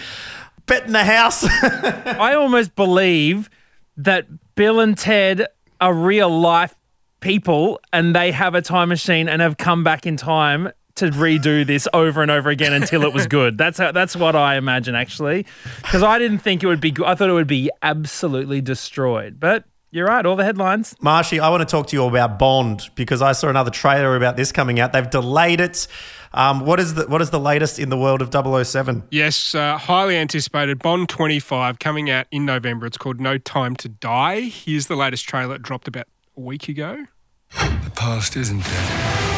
bet 0.67 0.85
in 0.85 0.93
the 0.93 1.05
house. 1.05 1.45
I 1.63 2.35
almost 2.35 2.77
believe 2.77 3.49
that 3.97 4.27
Bill 4.55 4.81
and 4.81 4.99
Ted 4.99 5.47
are 5.81 5.95
real 5.95 6.29
life 6.29 6.75
people 7.21 7.81
and 7.93 8.15
they 8.15 8.31
have 8.33 8.55
a 8.55 8.61
time 8.61 8.91
machine 8.91 9.29
and 9.31 9.41
have 9.41 9.57
come 9.57 9.83
back 9.83 10.07
in 10.07 10.19
time 10.19 10.71
to 11.01 11.11
redo 11.11 11.67
this 11.67 11.87
over 11.93 12.23
and 12.23 12.31
over 12.31 12.49
again 12.49 12.73
until 12.73 13.03
it 13.03 13.13
was 13.13 13.27
good. 13.27 13.59
That's 13.59 13.79
how, 13.79 13.93
that's 13.93 14.17
what 14.17 14.37
I 14.37 14.57
imagine 14.57 14.95
actually, 14.95 15.47
because 15.83 16.03
I 16.03 16.19
didn't 16.19 16.39
think 16.39 16.63
it 16.63 16.67
would 16.67 16.81
be. 16.81 16.91
good. 16.93 17.07
I 17.07 17.15
thought 17.15 17.29
it 17.29 17.35
would 17.35 17.47
be 17.47 17.71
absolutely 17.83 18.61
destroyed. 18.61 19.41
But 19.41 19.65
you're 19.91 20.07
right. 20.07 20.25
All 20.25 20.37
the 20.37 20.45
headlines. 20.45 20.95
Marshy, 21.01 21.41
I 21.41 21.49
want 21.49 21.63
to 21.63 21.67
talk 21.67 21.89
to 21.89 21.97
you 21.97 22.05
about 22.05 22.39
Bond 22.39 22.89
because 22.95 23.21
I 23.23 23.33
saw 23.33 23.49
another 23.49 23.71
trailer 23.73 24.15
about 24.15 24.37
this 24.37 24.53
coming 24.53 24.79
out. 24.79 24.93
They've 24.93 25.11
delayed 25.11 25.61
it. 25.61 25.89
Um, 26.33 26.61
what 26.65 26.79
is 26.79 26.95
the 26.95 27.09
what 27.09 27.21
is 27.21 27.31
the 27.31 27.41
latest 27.41 27.81
in 27.81 27.89
the 27.89 27.97
world 27.99 28.23
of 28.23 28.31
007? 28.33 29.03
Yes, 29.11 29.53
uh, 29.53 29.77
highly 29.77 30.17
anticipated 30.17 30.79
Bond 30.79 31.09
25 31.09 31.81
coming 31.81 32.09
out 32.09 32.27
in 32.31 32.45
November. 32.47 32.87
It's 32.87 32.97
called 32.99 33.21
No 33.21 33.37
Time 33.37 33.75
to 33.77 33.89
Die. 33.89 34.43
Here's 34.43 34.87
the 34.87 34.95
latest 34.95 35.29
trailer. 35.29 35.57
It 35.57 35.63
dropped 35.63 35.89
about 35.89 36.07
a 36.37 36.41
week 36.41 36.69
ago. 36.69 37.07
The 37.51 37.93
past 37.97 38.37
isn't 38.37 38.63
dead. 38.63 39.30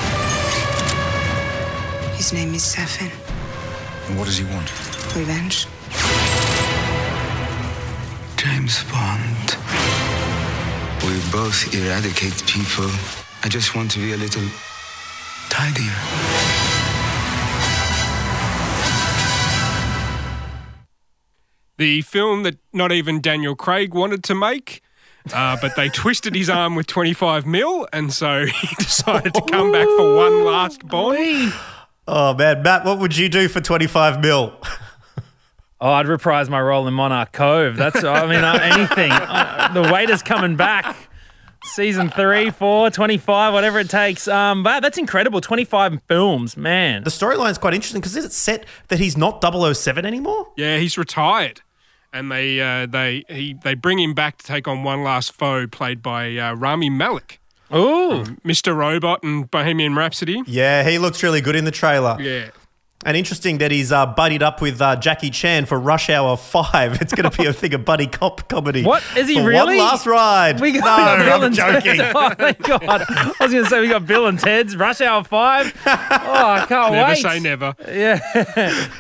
His 2.22 2.32
name 2.32 2.54
is 2.54 2.62
Safin. 2.62 3.11
And 4.06 4.16
what 4.16 4.26
does 4.26 4.38
he 4.38 4.44
want? 4.44 4.70
Revenge. 5.16 5.66
James 8.37 8.85
Bond. 8.85 9.56
We 11.02 11.18
both 11.32 11.74
eradicate 11.74 12.46
people. 12.46 12.88
I 13.42 13.48
just 13.48 13.74
want 13.74 13.90
to 13.90 13.98
be 13.98 14.12
a 14.12 14.16
little 14.16 14.44
tidier. 15.50 15.90
The 21.76 22.02
film 22.02 22.44
that 22.44 22.56
not 22.72 22.92
even 22.92 23.20
Daniel 23.20 23.56
Craig 23.56 23.94
wanted 23.94 24.22
to 24.22 24.37
make. 24.37 24.80
Uh, 25.35 25.56
but 25.61 25.74
they 25.74 25.88
twisted 25.88 26.37
his 26.37 26.48
arm 26.48 26.76
with 26.76 26.87
25 26.87 27.46
mil, 27.46 27.88
and 27.92 28.12
so 28.12 28.46
he 28.61 28.68
decided 28.76 29.35
to 29.35 29.42
come 29.42 29.72
back 29.72 29.88
for 29.88 30.16
one 30.16 30.44
last 30.44 30.87
Bond. 30.87 31.52
Oh 32.07 32.35
man, 32.35 32.62
Matt, 32.62 32.85
what 32.85 32.99
would 32.99 33.17
you 33.17 33.29
do 33.29 33.49
for 33.49 33.61
25 33.61 34.21
mil? 34.21 34.59
Oh, 35.81 35.91
I'd 35.91 36.07
reprise 36.07 36.49
my 36.49 36.61
role 36.61 36.87
in 36.87 36.95
Monarch 36.95 37.33
Cove. 37.33 37.77
That's, 37.77 38.05
I 38.05 38.25
mean, 38.27 38.45
uh, 38.45 38.57
anything. 38.62 39.11
Uh, 39.11 39.73
the 39.73 39.93
waiter's 39.93 40.23
coming 40.23 40.55
back. 40.55 40.97
Season 41.65 42.09
three, 42.09 42.51
four, 42.51 42.88
25, 42.88 43.53
whatever 43.53 43.81
it 43.81 43.91
takes. 43.91 44.29
Um, 44.29 44.62
but 44.62 44.79
that's 44.81 44.97
incredible. 44.97 45.41
25 45.41 46.01
films, 46.07 46.57
man. 46.57 47.03
The 47.03 47.11
storyline's 47.11 47.59
quite 47.59 47.75
interesting 47.75 48.01
because 48.01 48.17
is 48.17 48.25
it 48.25 48.33
set 48.33 48.65
that 48.88 49.01
he's 49.01 49.17
not 49.17 49.43
007 49.43 50.05
anymore? 50.07 50.49
Yeah, 50.57 50.79
he's 50.79 50.97
retired, 50.97 51.62
and 52.12 52.31
they 52.31 52.61
uh, 52.61 52.87
they 52.87 53.25
he 53.29 53.55
they 53.62 53.75
bring 53.75 53.99
him 53.99 54.15
back 54.15 54.38
to 54.38 54.47
take 54.47 54.67
on 54.69 54.85
one 54.85 55.03
last 55.03 55.33
foe, 55.33 55.67
played 55.67 56.01
by 56.03 56.37
uh, 56.37 56.55
Rami 56.55 56.91
Malek, 56.91 57.41
Ooh. 57.74 58.24
Mr. 58.44 58.76
Robot 58.76 59.22
and 59.22 59.50
Bohemian 59.50 59.94
Rhapsody. 59.94 60.42
Yeah, 60.46 60.88
he 60.88 60.98
looks 60.98 61.22
really 61.22 61.40
good 61.40 61.56
in 61.56 61.64
the 61.64 61.70
trailer. 61.70 62.16
Yeah, 62.20 62.50
And 63.05 63.17
interesting 63.17 63.59
that 63.59 63.71
he's 63.73 63.91
uh, 63.91 64.07
buddied 64.07 64.43
up 64.43 64.61
with 64.61 64.81
uh, 64.81 64.95
Jackie 64.97 65.31
Chan 65.31 65.67
for 65.67 65.79
Rush 65.79 66.09
Hour 66.09 66.37
5. 66.37 66.93
It's 67.03 67.12
going 67.12 67.29
to 67.29 67.37
be 67.37 67.47
a 67.47 67.53
thing 67.53 67.75
of 67.75 67.85
buddy 67.85 68.07
cop 68.07 68.49
comedy. 68.49 68.85
What? 68.85 69.03
Is 69.17 69.29
he 69.29 69.35
for 69.35 69.49
really? 69.49 69.77
One 69.77 69.87
last 69.87 70.07
ride. 70.07 70.61
We 70.61 70.73
got, 70.73 70.85
no, 70.85 71.25
we 71.25 71.29
got 71.29 71.35
Bill 71.35 71.37
I'm 71.37 71.43
and 71.45 71.55
joking. 71.55 71.97
Ted. 71.97 72.12
Oh 72.23 72.35
my 72.38 72.53
god! 72.53 73.05
I 73.09 73.35
was 73.41 73.53
going 73.53 73.65
to 73.65 73.71
say 73.71 73.81
we 73.81 73.88
got 73.88 74.07
Bill 74.07 74.27
and 74.27 74.38
Ted's 74.38 74.77
Rush 74.77 75.01
Hour 75.01 75.25
Five. 75.25 75.73
Oh, 75.85 75.91
I 75.91 76.65
can't 76.69 76.93
Never 76.93 77.09
wait. 77.11 77.23
Never 77.23 77.29
say 77.35 77.41
never. 77.41 77.75
Yeah. 77.88 78.21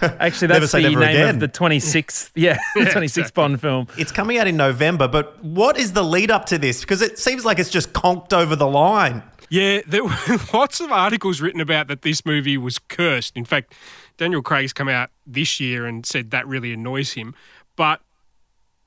Actually, 0.20 0.48
Never 0.48 0.60
that's 0.60 0.72
say 0.72 0.82
the 0.82 0.90
never 0.90 1.00
name 1.00 1.10
again. 1.16 1.34
of 1.36 1.40
the 1.40 1.48
26th. 1.48 2.30
Yeah, 2.34 2.58
the 2.74 2.80
26th 2.80 3.02
exactly. 3.04 3.32
Bond 3.34 3.60
film. 3.60 3.86
It's 3.96 4.12
coming 4.12 4.38
out 4.38 4.46
in 4.48 4.56
November, 4.56 5.06
but 5.08 5.42
what 5.44 5.78
is 5.78 5.92
the 5.92 6.02
lead 6.02 6.30
up 6.30 6.46
to 6.46 6.58
this? 6.58 6.80
Because 6.80 7.02
it 7.02 7.18
seems 7.18 7.44
like 7.44 7.58
it's 7.58 7.70
just 7.70 7.92
conked 7.92 8.32
over 8.32 8.56
the 8.56 8.66
line. 8.66 9.22
Yeah, 9.52 9.82
there 9.86 10.02
were 10.02 10.16
lots 10.54 10.80
of 10.80 10.90
articles 10.90 11.42
written 11.42 11.60
about 11.60 11.86
that 11.88 12.00
this 12.00 12.24
movie 12.24 12.56
was 12.56 12.78
cursed. 12.78 13.36
In 13.36 13.44
fact, 13.44 13.74
Daniel 14.16 14.40
Craig's 14.40 14.72
come 14.72 14.88
out 14.88 15.10
this 15.26 15.60
year 15.60 15.84
and 15.84 16.06
said 16.06 16.30
that 16.30 16.48
really 16.48 16.72
annoys 16.72 17.12
him. 17.12 17.34
But 17.76 18.00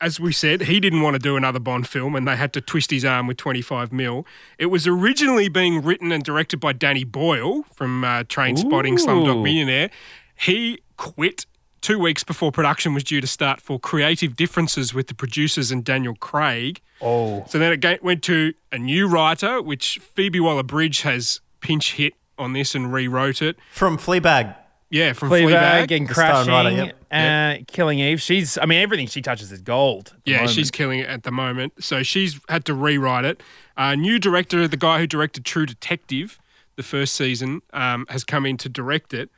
as 0.01 0.19
we 0.19 0.32
said, 0.32 0.62
he 0.62 0.80
didn't 0.80 1.04
want 1.04 1.13
to 1.13 1.19
do 1.19 1.38
another 1.38 1.60
Bond 1.60 1.88
film 1.88 2.15
and 2.15 2.28
they 2.28 2.36
had 2.36 2.51
to 2.54 2.62
twist 2.62 2.89
his 2.89 3.06
arm 3.06 3.28
with 3.28 3.38
25 3.38 3.93
mil. 3.93 4.25
It 4.58 4.65
was 4.65 4.88
originally 4.88 5.49
being 5.49 5.84
written 5.84 6.12
and 6.12 6.23
directed 6.23 6.60
by 6.60 6.73
Danny 6.73 7.04
Boyle 7.04 7.62
from 7.75 8.04
uh, 8.04 8.23
Trainspotting, 8.23 8.97
Slumdog 8.97 9.43
Millionaire. 9.43 9.91
He 10.34 10.80
quit 10.97 11.45
two 11.85 11.99
weeks 11.99 12.23
before 12.23 12.51
production 12.51 12.95
was 12.95 13.03
due 13.03 13.21
to 13.21 13.27
start 13.27 13.61
for 13.61 13.79
creative 13.79 14.35
differences 14.35 14.91
with 14.91 15.05
the 15.05 15.13
producers 15.13 15.69
and 15.69 15.83
Daniel 15.83 16.15
Craig. 16.15 16.81
Oh. 16.99 17.45
So 17.47 17.59
then 17.59 17.71
it 17.71 18.03
went 18.03 18.23
to 18.23 18.55
a 18.71 18.79
new 18.79 19.07
writer, 19.07 19.61
which 19.61 19.99
Phoebe 19.99 20.39
Waller 20.39 20.63
Bridge 20.63 21.01
has 21.03 21.41
pinch 21.59 21.93
hit 21.93 22.13
on 22.39 22.53
this 22.53 22.73
and 22.73 22.91
rewrote 22.91 23.43
it. 23.43 23.57
From 23.71 23.99
Fleabag. 23.99 24.55
Yeah, 24.89 25.13
from 25.13 25.29
Fleabag, 25.29 25.87
Fleabag. 25.87 25.97
and 25.97 26.09
The 26.09 26.13
star 26.15 26.43
crashing, 26.45 26.51
writer, 26.51 26.69
yep. 27.11 27.61
uh, 27.61 27.63
killing 27.67 27.99
Eve. 27.99 28.19
She's, 28.19 28.57
I 28.57 28.65
mean, 28.65 28.81
everything 28.81 29.05
she 29.05 29.21
touches 29.21 29.51
is 29.51 29.61
gold. 29.61 30.15
Yeah, 30.25 30.37
moment. 30.37 30.51
she's 30.53 30.71
killing 30.71 31.01
it 31.01 31.07
at 31.07 31.21
the 31.21 31.31
moment. 31.31 31.83
So 31.83 32.01
she's 32.01 32.39
had 32.49 32.65
to 32.65 32.73
rewrite 32.73 33.25
it. 33.25 33.43
Uh, 33.77 33.93
new 33.93 34.17
director, 34.17 34.67
the 34.67 34.75
guy 34.75 34.97
who 34.97 35.05
directed 35.05 35.45
True 35.45 35.67
Detective, 35.67 36.39
the 36.77 36.83
first 36.83 37.13
season, 37.13 37.61
um, 37.73 38.07
has 38.09 38.23
come 38.23 38.47
in 38.47 38.57
to 38.57 38.69
direct 38.69 39.13
it. 39.13 39.29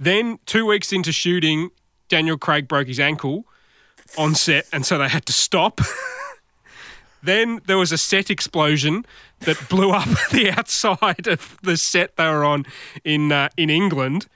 Then, 0.00 0.40
two 0.44 0.66
weeks 0.66 0.92
into 0.92 1.12
shooting, 1.12 1.70
Daniel 2.14 2.38
Craig 2.38 2.68
broke 2.68 2.86
his 2.86 3.00
ankle 3.00 3.44
on 4.16 4.36
set, 4.36 4.68
and 4.72 4.86
so 4.86 4.98
they 4.98 5.08
had 5.08 5.26
to 5.26 5.32
stop. 5.32 5.80
then 7.24 7.60
there 7.66 7.76
was 7.76 7.90
a 7.90 7.98
set 7.98 8.30
explosion 8.30 9.04
that 9.40 9.56
blew 9.68 9.90
up 9.90 10.06
the 10.30 10.48
outside 10.56 11.26
of 11.26 11.58
the 11.64 11.76
set 11.76 12.14
they 12.14 12.28
were 12.28 12.44
on 12.44 12.66
in 13.02 13.32
uh, 13.32 13.48
in 13.56 13.68
England, 13.68 14.28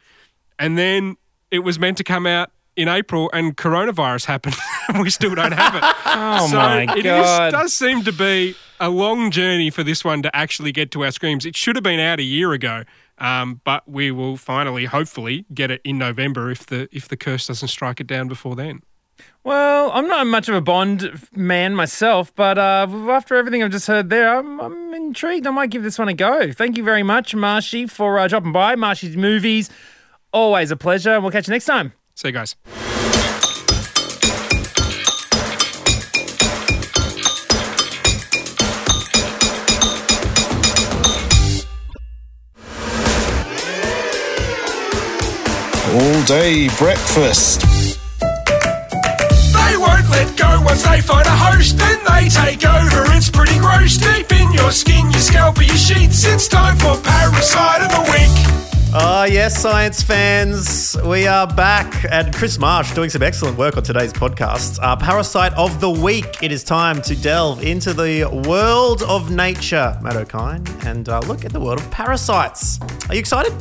and 0.59 0.77
then 0.77 1.19
it 1.53 1.61
was 1.61 1.79
meant 1.79 1.99
to 1.99 2.03
come 2.03 2.27
out 2.27 2.51
in 2.75 2.89
April, 2.89 3.31
and 3.33 3.57
coronavirus 3.57 4.25
happened. 4.25 4.57
and 4.89 5.01
we 5.05 5.11
still 5.11 5.37
don't 5.37 5.53
have 5.53 5.77
it. 5.77 5.85
Oh 6.05 6.49
so 6.51 6.57
my 6.57 6.83
it 6.83 7.05
God. 7.05 7.49
It 7.49 7.53
does 7.53 7.75
seem 7.75 8.03
to 8.03 8.13
be 8.13 8.57
a 8.81 8.91
long 8.91 9.31
journey 9.31 9.71
for 9.71 9.85
this 9.85 10.05
one 10.05 10.21
to 10.23 10.35
actually 10.35 10.73
get 10.73 10.91
to 10.91 11.05
our 11.05 11.13
screens. 11.13 11.47
It 11.47 11.57
should 11.57 11.77
have 11.77 11.85
been 11.85 12.01
out 12.01 12.19
a 12.19 12.25
year 12.25 12.53
ago, 12.53 12.83
um, 13.19 13.61
but 13.65 13.89
we 13.89 14.11
will 14.11 14.37
finally, 14.37 14.87
hopefully, 14.87 15.45
get 15.53 15.71
it 15.71 15.81
in 15.85 15.99
November 15.99 16.51
if 16.51 16.67
the 16.67 16.89
if 16.93 17.09
the 17.09 17.17
curse 17.17 17.47
doesn't 17.47 17.69
strike 17.69 18.01
it 18.01 18.07
down 18.07 18.29
before 18.29 18.57
then. 18.57 18.83
Well, 19.45 19.91
I'm 19.93 20.07
not 20.07 20.27
much 20.27 20.49
of 20.49 20.55
a 20.55 20.61
Bond 20.61 21.29
man 21.35 21.75
myself, 21.75 22.35
but 22.35 22.59
uh, 22.59 22.87
after 23.09 23.35
everything 23.35 23.63
I've 23.63 23.71
just 23.71 23.87
heard 23.87 24.11
there, 24.11 24.39
I'm, 24.39 24.61
I'm 24.61 24.95
intrigued. 24.95 25.47
I 25.47 25.51
might 25.51 25.71
give 25.71 25.83
this 25.83 25.99
one 25.99 26.09
a 26.09 26.15
go. 26.15 26.53
Thank 26.53 26.77
you 26.77 26.85
very 26.85 27.03
much, 27.03 27.35
Marshy, 27.35 27.87
for 27.87 28.19
uh, 28.19 28.29
dropping 28.29 28.53
by. 28.53 28.77
Marshy's 28.77 29.17
movies, 29.17 29.71
always 30.33 30.71
a 30.71 30.77
pleasure. 30.77 31.15
And 31.15 31.23
we'll 31.23 31.33
catch 31.33 31.49
you 31.49 31.53
next 31.53 31.67
time. 31.67 31.93
See 32.15 32.29
you 32.29 32.33
guys. 32.33 32.57
All 46.01 46.23
day 46.27 46.69
breakfast. 46.79 47.63
They 48.21 49.77
won't 49.77 50.09
let 50.11 50.37
go 50.37 50.63
once 50.65 50.85
they 50.85 51.01
find 51.01 51.27
a 51.27 51.31
host, 51.31 51.77
then 51.77 51.99
they 52.05 52.29
take 52.29 52.65
over. 52.65 53.03
It's 53.17 53.29
pretty 53.29 53.59
gross, 53.59 53.97
deep 53.97 54.31
in 54.31 54.53
your 54.53 54.71
skin, 54.71 55.11
your 55.11 55.21
scalp, 55.21 55.59
or 55.59 55.65
your 55.65 55.75
sheets. 55.75 56.25
It's 56.25 56.47
time 56.47 56.77
for 56.77 56.97
Parasite 57.03 57.83
of 57.83 57.91
the 57.91 58.13
Week. 58.13 58.31
Oh, 58.95 59.25
yes, 59.25 59.61
science 59.61 60.01
fans. 60.01 60.97
We 61.05 61.27
are 61.27 61.49
back. 61.49 62.07
And 62.13 62.33
Chris 62.33 62.61
Marsh 62.61 62.95
doing 62.95 63.11
some 63.11 63.25
excellent 63.25 63.59
work 63.59 63.77
on 63.77 63.83
today's 63.83 64.13
podcast. 64.13 64.79
Uh, 64.81 64.95
Parasite 64.95 65.53
of 65.55 65.81
the 65.81 65.91
Week. 65.91 66.41
It 66.41 66.53
is 66.53 66.63
time 66.63 67.03
to 67.03 67.17
delve 67.17 67.65
into 67.65 67.93
the 67.93 68.25
world 68.47 69.03
of 69.03 69.33
nature, 69.33 69.99
Matt 70.01 70.15
Okine, 70.15 70.85
and 70.87 71.09
uh, 71.09 71.19
look 71.27 71.45
at 71.45 71.53
the 71.53 71.59
world 71.59 71.81
of 71.81 71.91
parasites. 71.91 72.79
Are 73.09 73.15
you 73.15 73.21
excited? 73.21 73.53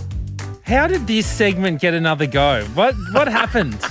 How 0.68 0.86
did 0.86 1.08
this 1.08 1.26
segment 1.26 1.80
get 1.80 1.94
another 1.94 2.28
go? 2.28 2.66
What 2.74 2.94
what 3.14 3.30
happened? 3.30 3.82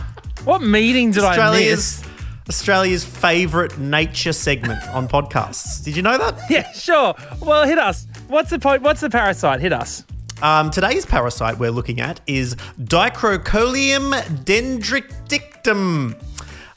What 0.44 0.60
meeting 0.62 1.10
did 1.10 1.24
I 1.24 1.30
miss? 1.30 1.38
Australia's, 1.38 2.04
Australia's 2.50 3.04
favourite 3.04 3.78
nature 3.78 4.34
segment 4.34 4.86
on 4.88 5.08
podcasts. 5.08 5.82
Did 5.82 5.96
you 5.96 6.02
know 6.02 6.18
that? 6.18 6.38
Yeah, 6.50 6.70
sure. 6.72 7.14
Well, 7.40 7.66
hit 7.66 7.78
us. 7.78 8.06
What's 8.28 8.50
the 8.50 8.58
po- 8.58 8.78
what's 8.80 9.00
the 9.00 9.08
parasite? 9.08 9.60
Hit 9.60 9.72
us. 9.72 10.04
Um, 10.42 10.70
today's 10.70 11.06
parasite 11.06 11.58
we're 11.58 11.70
looking 11.70 11.98
at 11.98 12.20
is 12.26 12.56
Dicrocoelium 12.78 14.12
dendriticum. 14.44 16.14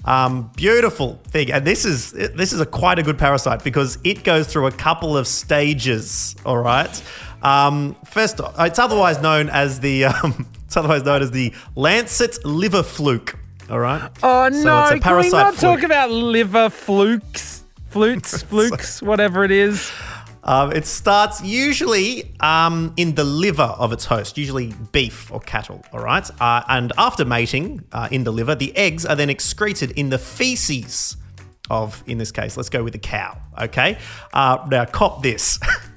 Um, 0.06 0.50
beautiful 0.56 1.20
thing, 1.28 1.52
and 1.52 1.68
this 1.68 1.84
is 1.84 2.14
this 2.14 2.54
is 2.54 2.62
a 2.62 2.66
quite 2.66 3.00
a 3.00 3.04
good 3.04 3.18
parasite 3.18 3.66
because 3.66 3.98
it 4.06 4.24
goes 4.24 4.48
through 4.48 4.68
a 4.68 4.72
couple 4.72 5.18
of 5.18 5.28
stages. 5.28 6.38
All 6.46 6.58
right. 6.58 7.04
Um, 7.42 7.96
first, 8.06 8.40
it's 8.60 8.80
otherwise 8.80 9.22
known 9.22 9.50
as 9.50 9.80
the 9.80 10.06
um, 10.06 10.48
it's 10.66 10.78
otherwise 10.78 11.04
known 11.04 11.22
as 11.22 11.32
the 11.32 11.54
Lancet 11.76 12.44
liver 12.46 12.84
fluke. 12.84 13.38
All 13.70 13.80
right. 13.80 14.02
Oh 14.24 14.50
So 14.50 14.56
it's 14.58 14.64
no! 14.66 14.86
a 14.90 15.00
Can 15.00 15.18
we 15.18 15.30
not 15.30 15.56
fluke. 15.56 15.80
talk 15.80 15.84
about 15.84 16.10
liver 16.12 16.70
flukes, 16.70 17.64
flutes, 17.90 18.42
flukes, 18.50 19.02
whatever 19.02 19.44
it 19.44 19.52
is? 19.52 19.92
Um, 20.44 20.72
it 20.72 20.86
starts 20.86 21.44
usually 21.44 22.34
um, 22.40 22.94
in 22.98 23.14
the 23.14 23.24
liver 23.26 23.62
of 23.78 23.92
its 23.92 24.06
host, 24.06 24.38
usually 24.38 24.74
beef 24.92 25.32
or 25.32 25.40
cattle, 25.42 25.84
all 25.94 26.00
right? 26.00 26.28
Uh, 26.42 26.64
and 26.70 26.94
after 26.98 27.26
mating 27.26 27.84
uh, 27.92 28.08
in 28.10 28.24
the 28.24 28.32
liver, 28.32 28.56
the 28.56 28.76
eggs 28.76 29.06
are 29.06 29.16
then 29.16 29.30
excreted 29.30 29.92
in 29.92 30.10
the 30.10 30.18
feces 30.18 31.18
of, 31.70 32.02
in 32.08 32.18
this 32.18 32.32
case, 32.32 32.56
let's 32.58 32.70
go 32.70 32.84
with 32.84 32.94
the 32.94 33.00
cow, 33.00 33.38
okay? 33.62 33.98
Uh, 34.34 34.66
now, 34.72 34.86
cop 34.86 35.22
this. 35.22 35.60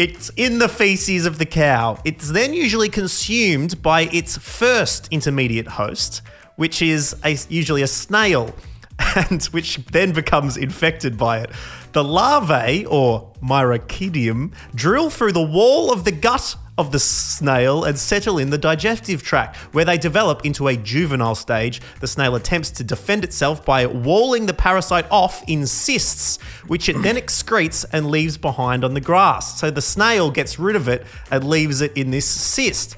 It's 0.00 0.30
in 0.34 0.60
the 0.60 0.68
feces 0.70 1.26
of 1.26 1.36
the 1.36 1.44
cow. 1.44 2.00
It's 2.06 2.30
then 2.30 2.54
usually 2.54 2.88
consumed 2.88 3.82
by 3.82 4.04
its 4.04 4.38
first 4.38 5.08
intermediate 5.10 5.68
host, 5.68 6.22
which 6.56 6.80
is 6.80 7.14
a, 7.22 7.36
usually 7.50 7.82
a 7.82 7.86
snail, 7.86 8.54
and 9.28 9.44
which 9.50 9.76
then 9.92 10.12
becomes 10.12 10.56
infected 10.56 11.18
by 11.18 11.40
it. 11.40 11.50
The 11.92 12.02
larvae, 12.02 12.86
or 12.86 13.30
miracidium, 13.42 14.54
drill 14.74 15.10
through 15.10 15.32
the 15.32 15.42
wall 15.42 15.92
of 15.92 16.04
the 16.04 16.12
gut 16.12 16.56
of 16.78 16.92
the 16.92 16.98
snail 16.98 17.84
and 17.84 17.98
settle 17.98 18.38
in 18.38 18.50
the 18.50 18.58
digestive 18.58 19.22
tract, 19.22 19.56
where 19.74 19.84
they 19.84 19.98
develop 19.98 20.44
into 20.44 20.68
a 20.68 20.76
juvenile 20.76 21.34
stage. 21.34 21.80
The 22.00 22.06
snail 22.06 22.34
attempts 22.34 22.70
to 22.72 22.84
defend 22.84 23.24
itself 23.24 23.64
by 23.64 23.86
walling 23.86 24.46
the 24.46 24.54
parasite 24.54 25.06
off 25.10 25.44
in 25.46 25.66
cysts, 25.66 26.40
which 26.66 26.88
it 26.88 27.02
then 27.02 27.16
excretes 27.16 27.84
and 27.92 28.10
leaves 28.10 28.36
behind 28.36 28.84
on 28.84 28.94
the 28.94 29.00
grass. 29.00 29.60
So 29.60 29.70
the 29.70 29.82
snail 29.82 30.30
gets 30.30 30.58
rid 30.58 30.76
of 30.76 30.88
it 30.88 31.06
and 31.30 31.44
leaves 31.44 31.80
it 31.80 31.96
in 31.96 32.10
this 32.10 32.26
cyst. 32.26 32.96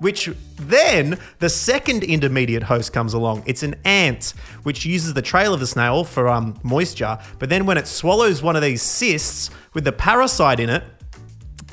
Which 0.00 0.28
then 0.56 1.18
the 1.38 1.48
second 1.48 2.02
intermediate 2.02 2.64
host 2.64 2.92
comes 2.92 3.14
along. 3.14 3.44
It's 3.46 3.62
an 3.62 3.76
ant, 3.84 4.34
which 4.64 4.84
uses 4.84 5.14
the 5.14 5.22
trail 5.22 5.54
of 5.54 5.60
the 5.60 5.66
snail 5.66 6.04
for 6.04 6.28
um, 6.28 6.58
moisture. 6.62 7.18
But 7.38 7.48
then 7.48 7.64
when 7.64 7.78
it 7.78 7.86
swallows 7.86 8.42
one 8.42 8.56
of 8.56 8.62
these 8.62 8.82
cysts 8.82 9.50
with 9.72 9.84
the 9.84 9.92
parasite 9.92 10.60
in 10.60 10.68
it, 10.68 10.82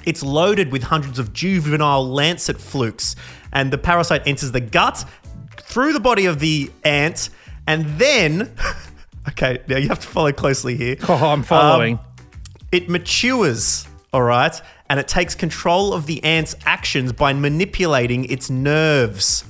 it's 0.05 0.23
loaded 0.23 0.71
with 0.71 0.83
hundreds 0.83 1.19
of 1.19 1.33
juvenile 1.33 2.07
lancet 2.07 2.59
flukes, 2.59 3.15
and 3.53 3.71
the 3.71 3.77
parasite 3.77 4.25
enters 4.25 4.51
the 4.51 4.61
gut 4.61 5.05
through 5.57 5.93
the 5.93 5.99
body 5.99 6.25
of 6.25 6.39
the 6.39 6.71
ant, 6.83 7.29
and 7.67 7.85
then. 7.99 8.53
Okay, 9.29 9.59
now 9.67 9.77
you 9.77 9.87
have 9.87 9.99
to 9.99 10.07
follow 10.07 10.31
closely 10.31 10.75
here. 10.75 10.97
Oh, 11.07 11.13
I'm 11.13 11.43
following. 11.43 11.99
Um, 11.99 12.05
it 12.71 12.89
matures, 12.89 13.87
all 14.11 14.23
right, 14.23 14.59
and 14.89 14.99
it 14.99 15.07
takes 15.07 15.35
control 15.35 15.93
of 15.93 16.07
the 16.07 16.23
ant's 16.23 16.55
actions 16.65 17.13
by 17.13 17.31
manipulating 17.31 18.25
its 18.25 18.49
nerves. 18.49 19.45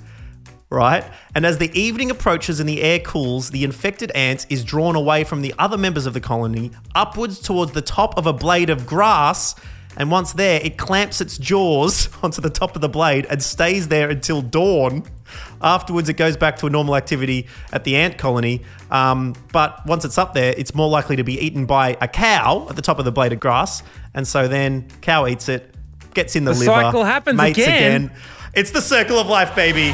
Right? 0.70 1.04
And 1.36 1.46
as 1.46 1.58
the 1.58 1.72
evening 1.78 2.12
approaches 2.12 2.60
and 2.60 2.68
the 2.68 2.82
air 2.82 3.00
cools, 3.00 3.52
the 3.52 3.64
infected 3.64 4.12
ant 4.12 4.46
is 4.50 4.64
drawn 4.64 4.96
away 4.96 5.24
from 5.24 5.42
the 5.42 5.54
other 5.58 5.78
members 5.78 6.06
of 6.06 6.14
the 6.14 6.22
colony 6.22 6.72
upwards 6.94 7.40
towards 7.40 7.72
the 7.72 7.82
top 7.82 8.18
of 8.18 8.26
a 8.26 8.34
blade 8.34 8.70
of 8.70 8.86
grass 8.86 9.56
And 9.98 10.10
once 10.10 10.34
there, 10.34 10.60
it 10.64 10.78
clamps 10.78 11.22
its 11.22 11.38
jaws 11.38 12.10
onto 12.24 12.42
the 12.42 12.50
top 12.50 12.76
of 12.76 12.82
the 12.82 12.90
blade 12.90 13.26
and 13.30 13.42
stays 13.42 13.88
there 13.88 14.10
until 14.10 14.42
dawn. 14.42 15.04
Afterwards, 15.62 16.10
it 16.10 16.14
goes 16.16 16.38
back 16.38 16.58
to 16.58 16.68
a 16.68 16.70
normal 16.70 16.96
activity 16.96 17.48
at 17.72 17.84
the 17.84 17.96
ant 17.96 18.18
colony. 18.18 18.64
Um, 18.90 19.36
but 19.52 19.86
once 19.86 20.06
it's 20.06 20.18
up 20.18 20.34
there, 20.34 20.54
it's 20.58 20.74
more 20.74 20.90
likely 20.90 21.16
to 21.18 21.24
be 21.24 21.40
eaten 21.40 21.66
by 21.66 21.98
a 22.02 22.08
cow 22.08 22.68
at 22.70 22.76
the 22.76 22.82
top 22.82 23.00
of 23.00 23.06
the 23.06 23.12
blade 23.12 23.34
of 23.34 23.40
grass. 23.40 23.84
And 24.14 24.28
so 24.28 24.48
then 24.48 24.88
cow 25.02 25.28
eats 25.28 25.48
it, 25.50 25.74
gets 26.14 26.36
in 26.36 26.46
the, 26.46 26.54
The 26.54 26.60
liver, 26.60 26.72
cycle 26.72 27.04
happens 27.04 27.38
mates 27.38 27.60
again. 27.60 28.12
It's 28.54 28.72
the 28.72 28.82
circle 28.82 29.18
of 29.18 29.28
life, 29.28 29.56
baby. 29.56 29.94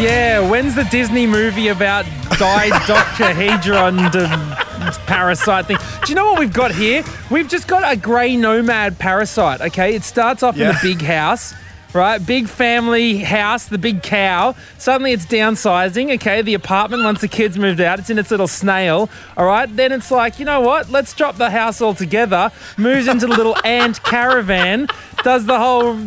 Yeah, 0.00 0.48
when's 0.48 0.76
the 0.76 0.84
Disney 0.84 1.26
movie 1.26 1.68
about 1.68 2.04
didoctahedron 2.38 4.12
to 4.12 4.67
parasite 5.06 5.66
thing? 5.66 5.76
Do 6.04 6.08
you 6.10 6.14
know 6.14 6.26
what 6.30 6.38
we've 6.38 6.52
got 6.52 6.72
here? 6.72 7.04
We've 7.30 7.48
just 7.48 7.66
got 7.68 7.90
a 7.90 7.96
grey 7.96 8.36
nomad 8.36 8.98
parasite, 8.98 9.60
okay? 9.60 9.94
It 9.94 10.04
starts 10.04 10.42
off 10.42 10.56
in 10.56 10.62
Yeah. 10.62 10.78
a 10.78 10.82
big 10.82 11.02
house. 11.02 11.54
Right, 11.94 12.18
big 12.24 12.48
family 12.48 13.16
house, 13.16 13.64
the 13.64 13.78
big 13.78 14.02
cow. 14.02 14.54
Suddenly 14.76 15.12
it's 15.12 15.24
downsizing. 15.24 16.12
Okay, 16.16 16.42
the 16.42 16.52
apartment 16.52 17.02
once 17.02 17.22
the 17.22 17.28
kids 17.28 17.56
moved 17.58 17.80
out, 17.80 17.98
it's 17.98 18.10
in 18.10 18.18
its 18.18 18.30
little 18.30 18.46
snail. 18.46 19.08
All 19.38 19.46
right, 19.46 19.74
then 19.74 19.92
it's 19.92 20.10
like, 20.10 20.38
you 20.38 20.44
know 20.44 20.60
what? 20.60 20.90
Let's 20.90 21.14
drop 21.14 21.36
the 21.38 21.48
house 21.48 21.80
altogether. 21.80 22.52
Moves 22.76 23.08
into 23.08 23.26
the 23.26 23.32
little 23.34 23.56
ant 23.64 24.02
caravan. 24.02 24.88
Does 25.24 25.46
the 25.46 25.58
whole, 25.58 25.98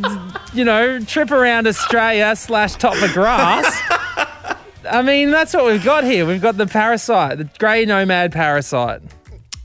you 0.54 0.64
know, 0.64 1.00
trip 1.00 1.32
around 1.32 1.66
Australia 1.66 2.36
slash 2.36 2.76
top 2.76 3.02
of 3.02 3.12
grass. 3.14 3.66
I 4.92 5.02
mean, 5.02 5.32
that's 5.32 5.54
what 5.54 5.66
we've 5.66 5.84
got 5.84 6.04
here. 6.04 6.26
We've 6.26 6.42
got 6.42 6.58
the 6.58 6.68
parasite, 6.68 7.38
the 7.38 7.50
grey 7.58 7.86
nomad 7.86 8.34
parasite. 8.34 9.02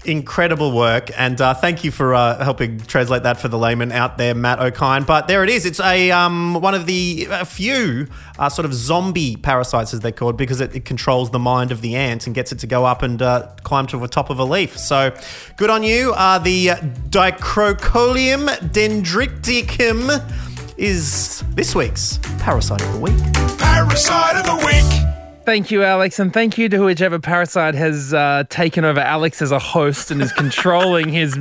Incredible 0.05 0.71
work, 0.71 1.11
and 1.19 1.41
uh, 1.41 1.53
thank 1.53 1.83
you 1.83 1.91
for 1.91 2.15
uh, 2.15 2.45
helping 2.45 2.79
translate 2.79 3.25
that 3.25 3.41
for 3.41 3.49
the 3.49 3.59
layman 3.59 3.91
out 3.91 4.19
there, 4.19 4.37
Matt 4.37 4.61
Okine. 4.61 5.05
But 5.05 5.27
there 5.27 5.43
it 5.43 5.51
is. 5.51 5.67
It's 5.67 5.81
a 5.81 6.13
um, 6.13 6.55
one 6.61 6.75
of 6.77 6.87
the 6.87 7.27
a 7.29 7.45
few 7.45 8.07
uh, 8.39 8.49
sort 8.49 8.67
of 8.67 8.73
zombie 8.73 9.35
parasites, 9.35 9.93
as 9.93 9.99
they're 9.99 10.13
called, 10.13 10.37
because 10.37 10.61
it, 10.61 10.77
it 10.77 10.85
controls 10.85 11.33
the 11.33 11.41
mind 11.41 11.73
of 11.73 11.81
the 11.81 11.97
ant 11.97 12.27
and 12.27 12.37
gets 12.37 12.53
it 12.53 12.61
to 12.61 12.69
go 12.69 12.85
up 12.85 13.03
and 13.03 13.21
uh, 13.21 13.49
climb 13.65 13.89
to 13.89 13.99
the 13.99 14.07
top 14.07 14.31
of 14.31 14.39
a 14.39 14.45
leaf. 14.45 14.79
So, 14.79 15.13
good 15.57 15.71
on 15.71 15.83
you. 15.83 16.13
Uh, 16.13 16.39
the 16.39 16.69
Dicrocoelium 17.11 18.47
dendriticum 18.71 20.56
is 20.77 21.43
this 21.51 21.75
week's 21.75 22.19
parasite 22.39 22.83
of 22.83 22.93
the 22.93 23.01
week. 23.01 23.59
Parasite 23.59 24.37
of 24.37 24.45
the 24.45 24.67
week. 24.67 25.07
Thank 25.45 25.71
you, 25.71 25.85
Alex, 25.85 26.19
and 26.19 26.33
thank 26.33 26.59
you 26.59 26.69
to 26.69 26.81
whichever 26.81 27.21
parasite 27.21 27.75
has 27.77 28.13
uh, 28.13 28.45
taken 28.51 28.85
over 28.85 28.99
Alex 28.99 29.41
as 29.41 29.53
a 29.53 29.61
host 29.61 30.11
and 30.11 30.21
is 30.21 30.33
controlling 30.33 31.09
his 31.09 31.39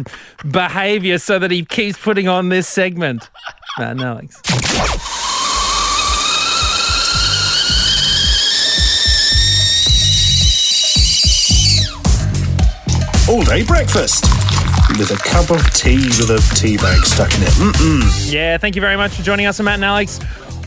behaviour 0.49 1.17
so 1.17 1.39
that 1.39 1.49
he 1.49 1.65
keeps 1.65 1.97
putting 1.97 2.27
on 2.27 2.49
this 2.49 2.67
segment. 2.67 3.29
No, 3.77 3.87
and 3.87 3.99
Alex. 3.99 4.41
All 13.27 13.43
day 13.43 13.65
breakfast 13.65 14.44
with 14.97 15.11
a 15.11 15.17
cup 15.17 15.49
of 15.51 15.61
tea 15.73 15.97
with 15.97 16.29
a 16.29 16.55
tea 16.55 16.77
bag 16.77 17.03
stuck 17.05 17.33
in 17.35 17.43
it. 17.43 17.49
Mm-mm. 17.49 18.31
Yeah, 18.31 18.57
thank 18.57 18.75
you 18.75 18.81
very 18.81 18.97
much 18.97 19.13
for 19.13 19.23
joining 19.23 19.45
us 19.45 19.59
on 19.59 19.65
Matt 19.65 19.75
and 19.75 19.85
Alex 19.85 20.19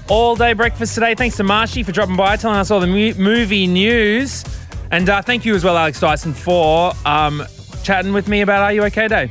all 0.08 0.36
day 0.36 0.52
breakfast 0.52 0.94
today. 0.94 1.14
Thanks 1.14 1.36
to 1.36 1.44
Marshy 1.44 1.82
for 1.82 1.92
dropping 1.92 2.16
by, 2.16 2.36
telling 2.36 2.58
us 2.58 2.70
all 2.70 2.80
the 2.80 2.86
mu- 2.86 3.14
movie 3.14 3.66
news. 3.66 4.44
And 4.90 5.08
uh, 5.08 5.22
thank 5.22 5.44
you 5.44 5.54
as 5.54 5.64
well, 5.64 5.76
Alex 5.76 6.00
Dyson, 6.00 6.32
for 6.34 6.92
um, 7.04 7.42
chatting 7.82 8.12
with 8.12 8.28
me 8.28 8.40
about 8.40 8.62
Are 8.62 8.72
You 8.72 8.84
OK 8.84 9.08
Day. 9.08 9.30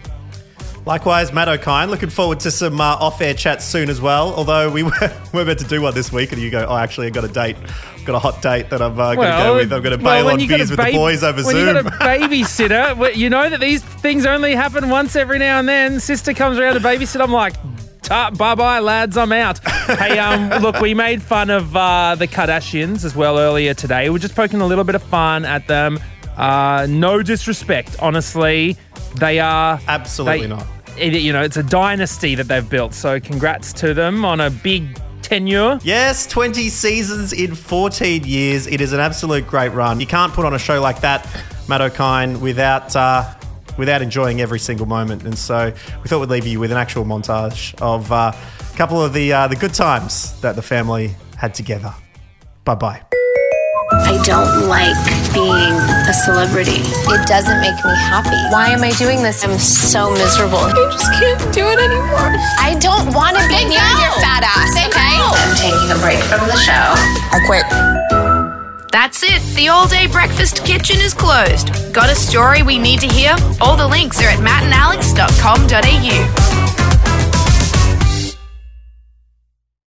Likewise, 0.88 1.34
Matt 1.34 1.50
Okine. 1.50 1.90
Looking 1.90 2.10
forward 2.10 2.40
to 2.40 2.50
some 2.50 2.80
uh, 2.80 2.96
off-air 2.96 3.34
chats 3.34 3.66
soon 3.66 3.90
as 3.90 4.00
well. 4.00 4.34
Although 4.34 4.72
we 4.72 4.84
were, 4.84 4.92
we're 5.34 5.44
meant 5.44 5.60
to 5.60 5.66
do 5.68 5.82
one 5.82 5.94
this 5.94 6.14
week, 6.14 6.32
and 6.32 6.42
you 6.42 6.50
go, 6.50 6.66
"Oh, 6.68 6.78
actually, 6.78 7.08
I 7.08 7.10
got 7.10 7.26
a 7.26 7.28
date. 7.28 7.58
Got 8.06 8.16
a 8.16 8.20
hot 8.20 8.42
date 8.42 8.70
that 8.70 8.82
I'm 8.82 8.98
uh, 8.98 9.14
going 9.16 9.30
to 9.30 9.44
go 9.44 9.56
with. 9.58 9.74
I'm 9.74 9.84
going 9.84 9.98
to 9.98 10.04
bail 10.04 10.26
when 10.28 10.40
on 10.40 10.48
beers 10.48 10.70
with 10.72 10.80
the 10.80 10.94
boys 10.94 11.24
over 11.24 11.44
when 11.44 11.56
Zoom." 11.56 11.76
you 11.76 11.84
got 11.84 11.86
a 11.88 11.90
babysitter, 11.98 13.16
you 13.18 13.30
know 13.30 13.50
that 13.50 13.60
these 13.60 13.84
things 13.84 14.26
only 14.26 14.56
happen 14.56 14.90
once 14.90 15.18
every 15.18 15.40
now 15.40 15.60
and 15.60 15.68
then. 15.68 16.00
Sister 16.00 16.34
comes 16.34 16.58
around 16.58 16.76
to 16.76 16.80
babysit. 16.80 17.20
I'm 17.20 17.34
like, 17.34 17.56
"Ta- 18.02 18.32
bye 18.32 18.56
bye, 18.56 18.80
lads, 18.80 19.18
I'm 19.18 19.34
out. 19.34 19.60
hey, 19.68 20.18
um, 20.20 20.62
look, 20.62 20.80
we 20.80 20.94
made 20.94 21.22
fun 21.22 21.50
of 21.50 21.76
uh, 21.76 22.16
the 22.16 22.30
Kardashians 22.30 23.04
as 23.04 23.14
well 23.14 23.38
earlier 23.38 23.74
today. 23.74 24.10
We're 24.10 24.20
just 24.20 24.36
poking 24.36 24.62
a 24.62 24.66
little 24.66 24.86
bit 24.86 24.96
of 24.96 25.04
fun 25.04 25.44
at 25.44 25.68
them. 25.68 26.00
Uh, 26.38 26.88
no 26.90 27.22
disrespect, 27.22 27.98
honestly. 28.00 28.78
They 29.16 29.42
are 29.42 29.82
Absolutely 29.86 30.48
they- 30.48 30.56
not. 30.56 30.66
It- 31.00 31.22
you 31.22 31.34
know, 31.34 31.42
it's 31.42 31.58
a 31.58 31.64
dynasty 31.64 32.36
that 32.36 32.48
they've 32.48 32.68
built. 32.70 32.94
So 32.94 33.20
congrats 33.20 33.74
to 33.74 33.94
them 33.94 34.26
on 34.26 34.40
a 34.42 34.50
big 34.50 35.00
tenure. 35.22 35.80
Yes, 35.84 36.26
20 36.28 36.70
seasons 36.70 37.34
in 37.34 37.54
14 37.56 38.24
years. 38.24 38.68
It 38.68 38.82
is 38.82 38.94
an 38.94 39.00
absolute 39.00 39.46
great 39.48 39.74
run. 39.74 40.00
You 40.00 40.08
can't 40.08 40.34
put 40.34 40.46
on 40.46 40.54
a 40.54 40.60
show 40.60 40.80
like 40.82 41.02
that, 41.02 41.28
Matt 41.68 41.82
Okine, 41.82 42.40
without 42.40 42.96
uh, 42.96 43.26
without 43.78 44.02
enjoying 44.02 44.42
every 44.42 44.60
single 44.60 44.86
moment. 44.88 45.24
And 45.24 45.38
so 45.38 45.72
we 46.02 46.08
thought 46.10 46.20
we'd 46.20 46.30
leave 46.30 46.48
you 46.48 46.60
with 46.60 46.72
an 46.72 46.78
actual 46.78 47.06
montage 47.06 47.76
of 47.82 48.12
uh, 48.12 48.32
a 48.74 48.78
couple 48.78 49.02
of 49.02 49.14
the 49.14 49.34
uh, 49.34 49.48
the 49.48 49.56
good 49.56 49.74
times 49.74 50.40
that 50.42 50.56
the 50.56 50.62
family 50.64 51.16
had 51.38 51.54
together. 51.54 51.94
Bye 52.64 52.76
bye. 52.76 53.02
I 54.06 54.22
don't 54.24 54.68
like 54.68 54.96
being 55.34 55.74
a 56.08 56.14
celebrity. 56.14 56.82
It 57.10 57.26
doesn't 57.28 57.60
make 57.62 57.76
me 57.86 57.96
happy. 57.96 58.38
Why 58.52 58.70
am 58.70 58.84
I 58.84 58.92
doing 58.92 59.24
this? 59.24 59.44
I'm 59.44 59.58
so 59.58 60.12
miserable. 60.12 60.60
I 60.60 60.74
just 60.92 61.12
can't 61.20 61.42
do 61.54 61.66
it 61.66 61.80
anymore. 61.80 62.38
I 62.60 62.76
don't 62.80 63.12
want 63.14 63.38
to 63.38 63.48
be 63.48 63.66
near 63.66 63.82
your 63.98 64.12
fat 64.22 64.44
ass, 64.44 64.76
okay? 64.76 65.18
I'm 65.18 65.56
taking 65.56 65.90
a 65.92 65.96
break 66.02 66.20
from 66.30 66.46
the 66.48 66.56
show. 66.58 66.94
I 67.34 67.40
quit. 67.46 67.66
That's 68.92 69.24
it. 69.24 69.42
The 69.56 69.70
all 69.70 69.88
day 69.88 70.08
breakfast 70.08 70.66
kitchen 70.66 70.98
is 71.00 71.14
closed. 71.14 71.72
Got 71.94 72.10
a 72.10 72.16
story 72.16 72.62
we 72.64 72.78
need 72.78 73.00
to 73.02 73.08
hear? 73.08 73.36
All 73.62 73.78
the 73.78 73.88
links 73.88 74.20
are 74.22 74.28
at 74.28 74.40
mattandalex.com.au. 74.40 76.47